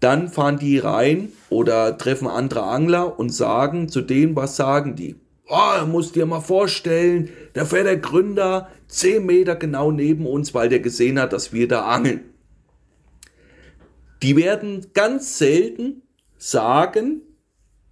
[0.00, 5.16] Dann fahren die rein oder treffen andere Angler und sagen zu denen, was sagen die?
[5.46, 10.68] Oh, musst dir mal vorstellen, da fährt der Gründer 10 Meter genau neben uns, weil
[10.68, 12.22] der gesehen hat, dass wir da angeln.
[14.22, 16.02] Die werden ganz selten
[16.38, 17.22] sagen,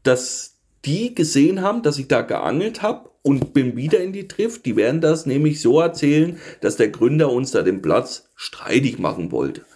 [0.03, 4.65] dass die gesehen haben, dass ich da geangelt habe und bin wieder in die Trift.
[4.65, 9.33] Die werden das nämlich so erzählen, dass der Gründer uns da den Platz streitig machen
[9.33, 9.67] wollte.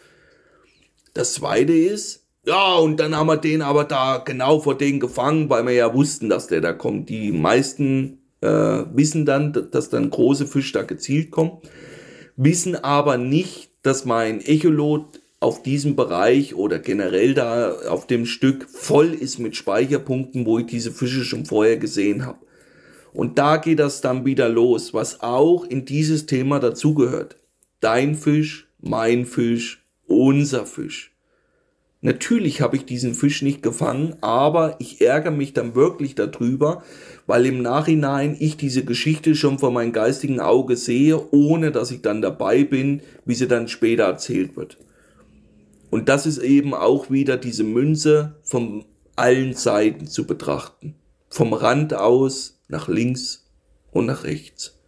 [1.13, 5.51] Das zweite ist, ja, und dann haben wir den aber da genau vor den gefangen,
[5.51, 7.11] weil wir ja wussten, dass der da kommt.
[7.11, 11.59] Die meisten äh, wissen dann, dass dann große Fische da gezielt kommen,
[12.37, 18.67] wissen aber nicht, dass mein Echolot auf diesem Bereich oder generell da auf dem Stück
[18.71, 22.39] voll ist mit Speicherpunkten, wo ich diese Fische schon vorher gesehen habe.
[23.13, 27.37] Und da geht das dann wieder los, was auch in dieses Thema dazugehört.
[27.81, 31.13] Dein Fisch, mein Fisch, unser Fisch.
[32.05, 36.83] Natürlich habe ich diesen Fisch nicht gefangen, aber ich ärgere mich dann wirklich darüber,
[37.29, 42.03] weil im Nachhinein ich diese Geschichte schon vor meinem geistigen Auge sehe, ohne dass ich
[42.03, 44.79] dann dabei bin, wie sie dann später erzählt wird.
[45.91, 48.85] Und das ist eben auch wieder diese Münze von
[49.15, 50.97] allen Seiten zu betrachten.
[51.29, 53.47] Vom Rand aus nach links
[53.93, 54.79] und nach rechts.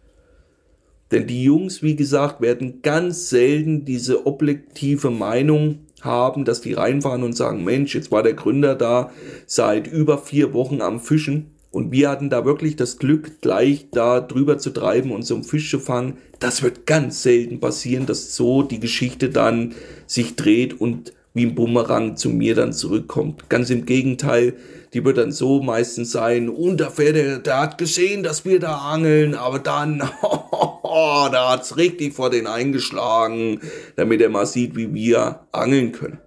[1.11, 7.23] Denn die Jungs, wie gesagt, werden ganz selten diese objektive Meinung haben, dass die reinfahren
[7.23, 9.11] und sagen, Mensch, jetzt war der Gründer da
[9.45, 14.19] seit über vier Wochen am Fischen und wir hatten da wirklich das Glück, gleich da
[14.19, 16.17] drüber zu treiben und so einen Fisch zu fangen.
[16.39, 19.75] Das wird ganz selten passieren, dass so die Geschichte dann
[20.07, 23.49] sich dreht und wie ein Bumerang zu mir dann zurückkommt.
[23.49, 24.53] Ganz im Gegenteil,
[24.93, 28.77] die wird dann so meistens sein, und der Pferde, der hat gesehen, dass wir da
[28.77, 33.59] angeln, aber dann, oh, da hat's richtig vor den eingeschlagen,
[33.97, 36.19] damit er mal sieht, wie wir angeln können.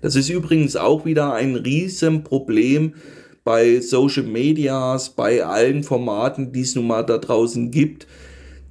[0.00, 2.94] Das ist übrigens auch wieder ein Riesenproblem
[3.42, 8.06] bei Social Medias, bei allen Formaten, die es nun mal da draußen gibt,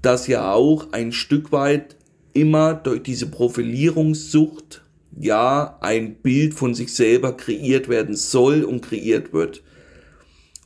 [0.01, 1.97] dass ja auch ein Stück weit
[2.31, 4.84] immer durch diese Profilierungssucht
[5.19, 9.63] ja ein Bild von sich selber kreiert werden soll und kreiert wird.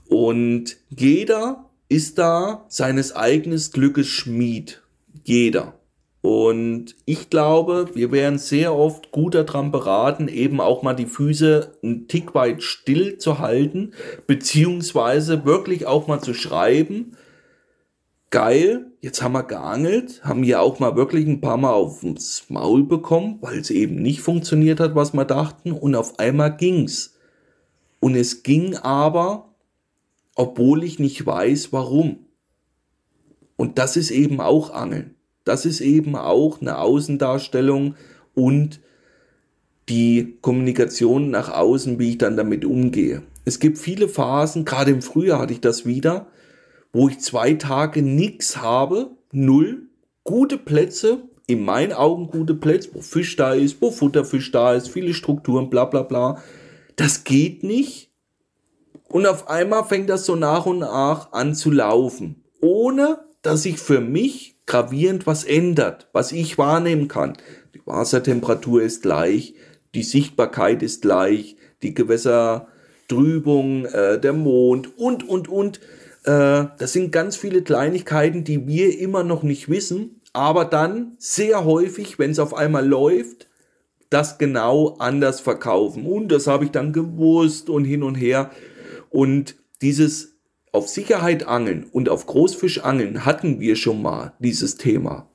[0.08, 4.82] Und jeder ist da seines eigenen Glückes Schmied.
[5.24, 5.80] Jeder.
[6.22, 11.78] Und ich glaube, wir wären sehr oft gut daran beraten, eben auch mal die Füße
[11.82, 13.94] einen Tick weit still zu halten,
[14.28, 17.16] beziehungsweise wirklich auch mal zu schreiben,
[18.32, 22.84] geil, jetzt haben wir geangelt, haben ja auch mal wirklich ein paar Mal aufs Maul
[22.84, 27.16] bekommen, weil es eben nicht funktioniert hat, was wir dachten, und auf einmal ging's.
[28.00, 29.54] Und es ging aber,
[30.36, 32.26] obwohl ich nicht weiß, warum.
[33.56, 35.16] Und das ist eben auch Angeln.
[35.44, 37.96] Das ist eben auch eine Außendarstellung
[38.36, 38.80] und
[39.90, 43.24] die Kommunikation nach außen, wie ich dann damit umgehe.
[43.46, 46.28] Es gibt viele Phasen, gerade im Frühjahr hatte ich das wieder,
[46.92, 49.90] wo ich zwei Tage nichts habe, null,
[50.24, 54.90] gute Plätze, in meinen Augen gute Plätze, wo Fisch da ist, wo Futterfisch da ist,
[54.90, 56.42] viele Strukturen, bla bla bla.
[56.96, 58.12] Das geht nicht.
[59.08, 63.80] Und auf einmal fängt das so nach und nach an zu laufen, ohne dass sich
[63.80, 67.34] für mich gravierend was ändert, was ich wahrnehmen kann.
[67.74, 69.56] Die Wassertemperatur ist gleich,
[69.96, 75.80] die Sichtbarkeit ist gleich, die Gewässertrübung, äh, der Mond und, und, und.
[76.24, 81.66] Äh, das sind ganz viele Kleinigkeiten, die wir immer noch nicht wissen, aber dann sehr
[81.66, 83.48] häufig, wenn es auf einmal läuft,
[84.10, 86.06] das genau anders verkaufen.
[86.06, 88.52] Und das habe ich dann gewusst und hin und her.
[89.10, 90.36] Und dieses
[90.72, 95.28] auf Sicherheit angeln und auf Großfisch angeln hatten wir schon mal dieses Thema.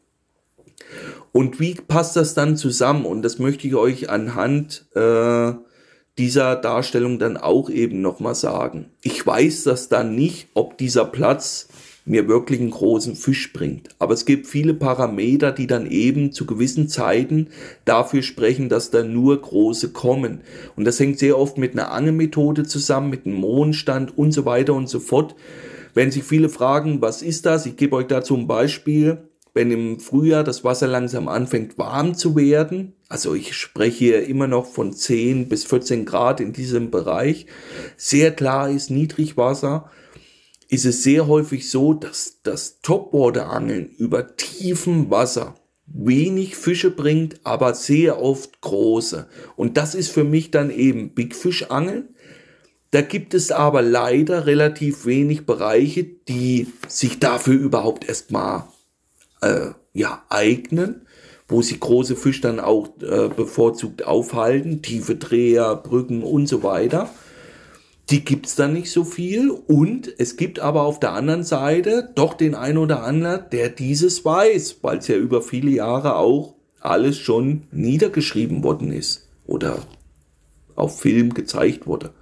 [1.32, 3.04] Und wie passt das dann zusammen?
[3.04, 5.52] Und das möchte ich euch anhand äh,
[6.18, 8.86] dieser Darstellung dann auch eben nochmal sagen.
[9.02, 11.68] Ich weiß das dann nicht, ob dieser Platz
[12.06, 13.88] mir wirklich einen großen Fisch bringt.
[13.98, 17.48] Aber es gibt viele Parameter, die dann eben zu gewissen Zeiten
[17.84, 20.42] dafür sprechen, dass da nur große kommen.
[20.76, 24.74] Und das hängt sehr oft mit einer Angelmethode zusammen, mit einem Mondstand und so weiter
[24.74, 25.34] und so fort.
[25.94, 27.66] Wenn sich viele fragen, was ist das?
[27.66, 29.18] Ich gebe euch dazu ein Beispiel.
[29.54, 34.48] Wenn im Frühjahr das Wasser langsam anfängt warm zu werden, also ich spreche hier immer
[34.48, 37.46] noch von 10 bis 14 Grad in diesem Bereich,
[37.96, 39.88] sehr klar ist Niedrigwasser,
[40.68, 45.54] ist es sehr häufig so, dass das Topwater-Angeln über tiefem Wasser
[45.86, 49.28] wenig Fische bringt, aber sehr oft große.
[49.54, 52.08] Und das ist für mich dann eben Big Fish Angeln.
[52.90, 58.64] Da gibt es aber leider relativ wenig Bereiche, die sich dafür überhaupt erstmal
[59.44, 61.06] äh, ja, eignen,
[61.48, 67.10] wo sich große Fische dann auch äh, bevorzugt aufhalten, tiefe Dreher, Brücken und so weiter
[68.10, 69.50] die gibt's dann nicht so viel.
[69.50, 74.24] Und es gibt aber auf der anderen Seite doch den ein oder anderen, der dieses
[74.24, 79.78] weiß, weil es ja über viele Jahre auch alles schon niedergeschrieben worden ist oder
[80.76, 82.12] auf Film gezeigt wurde.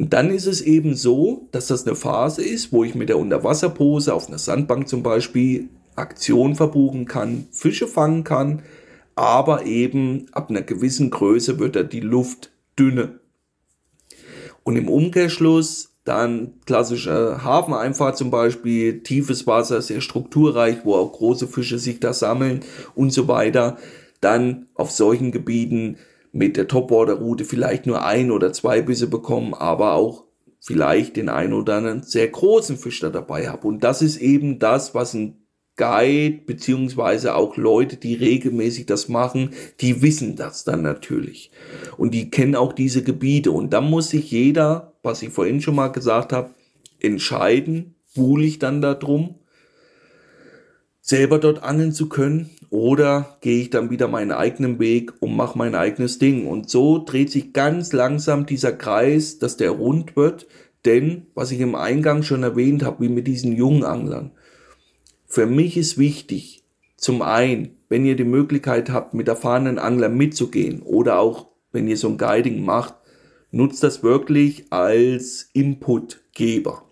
[0.00, 3.18] Und dann ist es eben so, dass das eine Phase ist, wo ich mit der
[3.18, 8.62] Unterwasserpose auf einer Sandbank zum Beispiel Aktion verbuchen kann, Fische fangen kann,
[9.14, 13.20] aber eben ab einer gewissen Größe wird da die Luft dünne.
[14.64, 21.46] Und im Umkehrschluss dann klassische Hafeneinfahrt zum Beispiel, tiefes Wasser, sehr strukturreich, wo auch große
[21.46, 22.60] Fische sich da sammeln
[22.94, 23.76] und so weiter.
[24.22, 25.98] Dann auf solchen Gebieten
[26.32, 30.24] mit der Topwater-Route vielleicht nur ein oder zwei Bisse bekommen, aber auch
[30.60, 33.66] vielleicht den einen oder anderen sehr großen Fisch da dabei habe.
[33.66, 35.40] Und das ist eben das, was ein
[35.76, 41.50] Guide, beziehungsweise auch Leute, die regelmäßig das machen, die wissen das dann natürlich.
[41.96, 43.50] Und die kennen auch diese Gebiete.
[43.50, 46.50] Und dann muss sich jeder, was ich vorhin schon mal gesagt habe,
[47.00, 49.36] entscheiden, buhle ich dann da drum,
[51.10, 55.58] selber dort angeln zu können oder gehe ich dann wieder meinen eigenen Weg und mache
[55.58, 56.46] mein eigenes Ding.
[56.46, 60.46] Und so dreht sich ganz langsam dieser Kreis, dass der rund wird.
[60.84, 64.30] Denn, was ich im Eingang schon erwähnt habe, wie mit diesen jungen Anglern,
[65.26, 66.64] für mich ist wichtig,
[66.96, 71.96] zum einen, wenn ihr die Möglichkeit habt, mit erfahrenen Anglern mitzugehen oder auch wenn ihr
[71.96, 72.94] so ein Guiding macht,
[73.50, 76.89] nutzt das wirklich als Inputgeber.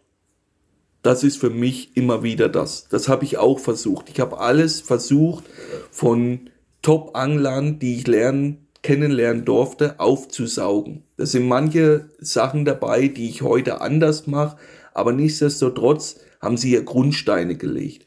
[1.02, 2.88] Das ist für mich immer wieder das.
[2.88, 4.10] Das habe ich auch versucht.
[4.10, 5.44] Ich habe alles versucht
[5.90, 6.50] von
[6.82, 11.04] Top-Anglern, die ich lernen, kennenlernen durfte, aufzusaugen.
[11.16, 14.56] Das sind manche Sachen dabei, die ich heute anders mache,
[14.94, 18.06] aber nichtsdestotrotz haben sie ja Grundsteine gelegt.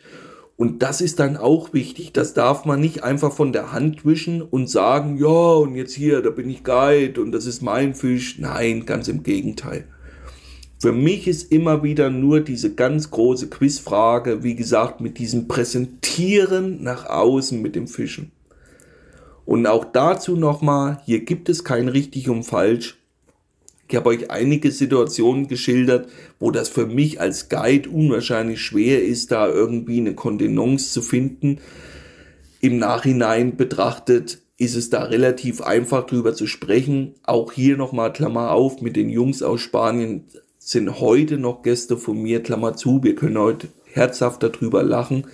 [0.57, 2.13] Und das ist dann auch wichtig.
[2.13, 6.21] Das darf man nicht einfach von der Hand wischen und sagen, ja, und jetzt hier,
[6.21, 8.37] da bin ich Guide und das ist mein Fisch.
[8.37, 9.87] Nein, ganz im Gegenteil.
[10.81, 16.81] Für mich ist immer wieder nur diese ganz große Quizfrage, wie gesagt, mit diesem Präsentieren
[16.81, 18.31] nach außen mit dem Fischen.
[19.45, 22.97] Und auch dazu nochmal, hier gibt es kein richtig und falsch.
[23.89, 26.09] Ich habe euch einige Situationen geschildert,
[26.39, 31.59] wo das für mich als Guide unwahrscheinlich schwer ist, da irgendwie eine Kontenance zu finden.
[32.59, 37.13] Im Nachhinein betrachtet ist es da relativ einfach drüber zu sprechen.
[37.21, 40.25] Auch hier nochmal Klammer auf, mit den Jungs aus Spanien
[40.63, 43.03] sind heute noch Gäste von mir, Klammer zu.
[43.03, 45.25] Wir können heute herzhaft darüber lachen.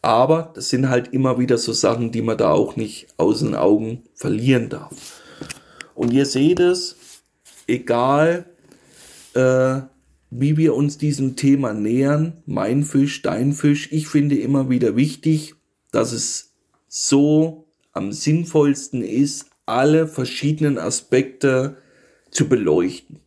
[0.00, 3.54] Aber das sind halt immer wieder so Sachen, die man da auch nicht aus den
[3.54, 5.20] Augen verlieren darf.
[5.94, 6.96] Und ihr seht es,
[7.66, 8.46] egal
[9.34, 9.82] äh,
[10.30, 15.54] wie wir uns diesem Thema nähern, mein Fisch, dein Fisch, ich finde immer wieder wichtig,
[15.92, 16.54] dass es
[16.88, 21.76] so am sinnvollsten ist, alle verschiedenen Aspekte
[22.30, 23.19] zu beleuchten.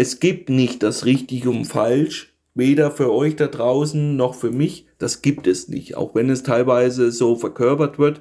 [0.00, 4.86] Es gibt nicht das richtig und falsch, weder für euch da draußen noch für mich,
[4.98, 8.20] das gibt es nicht, auch wenn es teilweise so verkörpert wird.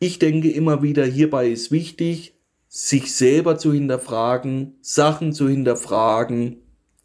[0.00, 2.34] Ich denke immer wieder, hierbei ist wichtig,
[2.66, 6.56] sich selber zu hinterfragen, Sachen zu hinterfragen,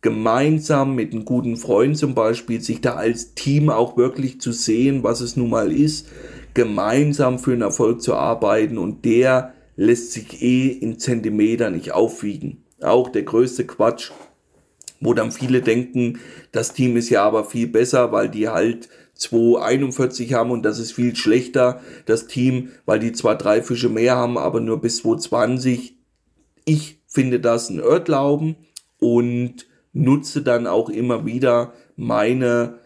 [0.02, 5.04] gemeinsam mit einem guten Freund zum Beispiel, sich da als Team auch wirklich zu sehen,
[5.04, 6.08] was es nun mal ist,
[6.56, 12.64] gemeinsam für einen Erfolg zu arbeiten und der lässt sich eh in Zentimeter nicht aufwiegen.
[12.82, 14.12] Auch der größte Quatsch,
[15.00, 16.20] wo dann viele denken,
[16.52, 20.94] das Team ist ja aber viel besser, weil die halt 241 haben und das ist
[20.94, 25.98] viel schlechter, das Team, weil die zwar drei Fische mehr haben, aber nur bis 220.
[26.66, 28.56] Ich finde das ein Irrglauben
[29.00, 32.79] und nutze dann auch immer wieder meine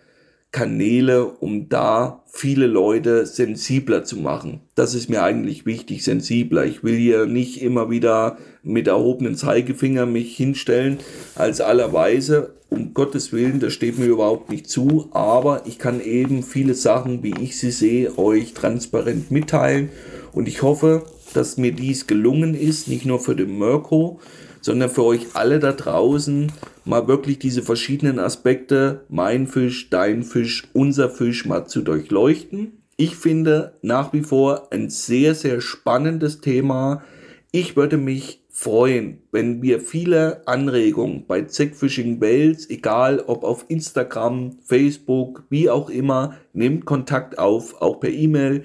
[0.54, 4.62] Kanäle, um da viele Leute sensibler zu machen.
[4.76, 6.64] Das ist mir eigentlich wichtig, sensibler.
[6.66, 11.00] Ich will hier nicht immer wieder mit erhobenen Zeigefinger mich hinstellen
[11.36, 12.54] als allerweise.
[12.70, 15.10] Um Gottes Willen, das steht mir überhaupt nicht zu.
[15.12, 19.90] Aber ich kann eben viele Sachen, wie ich sie sehe, euch transparent mitteilen.
[20.34, 24.20] Und ich hoffe, dass mir dies gelungen ist, nicht nur für den Mirko,
[24.62, 26.52] sondern für euch alle da draußen
[26.86, 32.84] mal wirklich diese verschiedenen Aspekte, mein Fisch, dein Fisch, unser Fisch mal zu durchleuchten.
[32.98, 37.04] Ich finde nach wie vor ein sehr, sehr spannendes Thema.
[37.52, 44.60] Ich würde mich freuen, wenn wir viele Anregungen bei Zackfishing Wales, egal ob auf Instagram,
[44.64, 48.64] Facebook, wie auch immer, nehmt Kontakt auf, auch per E-Mail.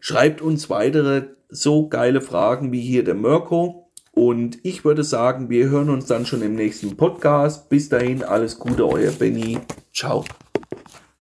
[0.00, 3.81] Schreibt uns weitere so geile Fragen wie hier der Mirko.
[4.14, 7.70] Und ich würde sagen, wir hören uns dann schon im nächsten Podcast.
[7.70, 9.58] Bis dahin, alles Gute, euer Benny.
[9.92, 10.24] Ciao.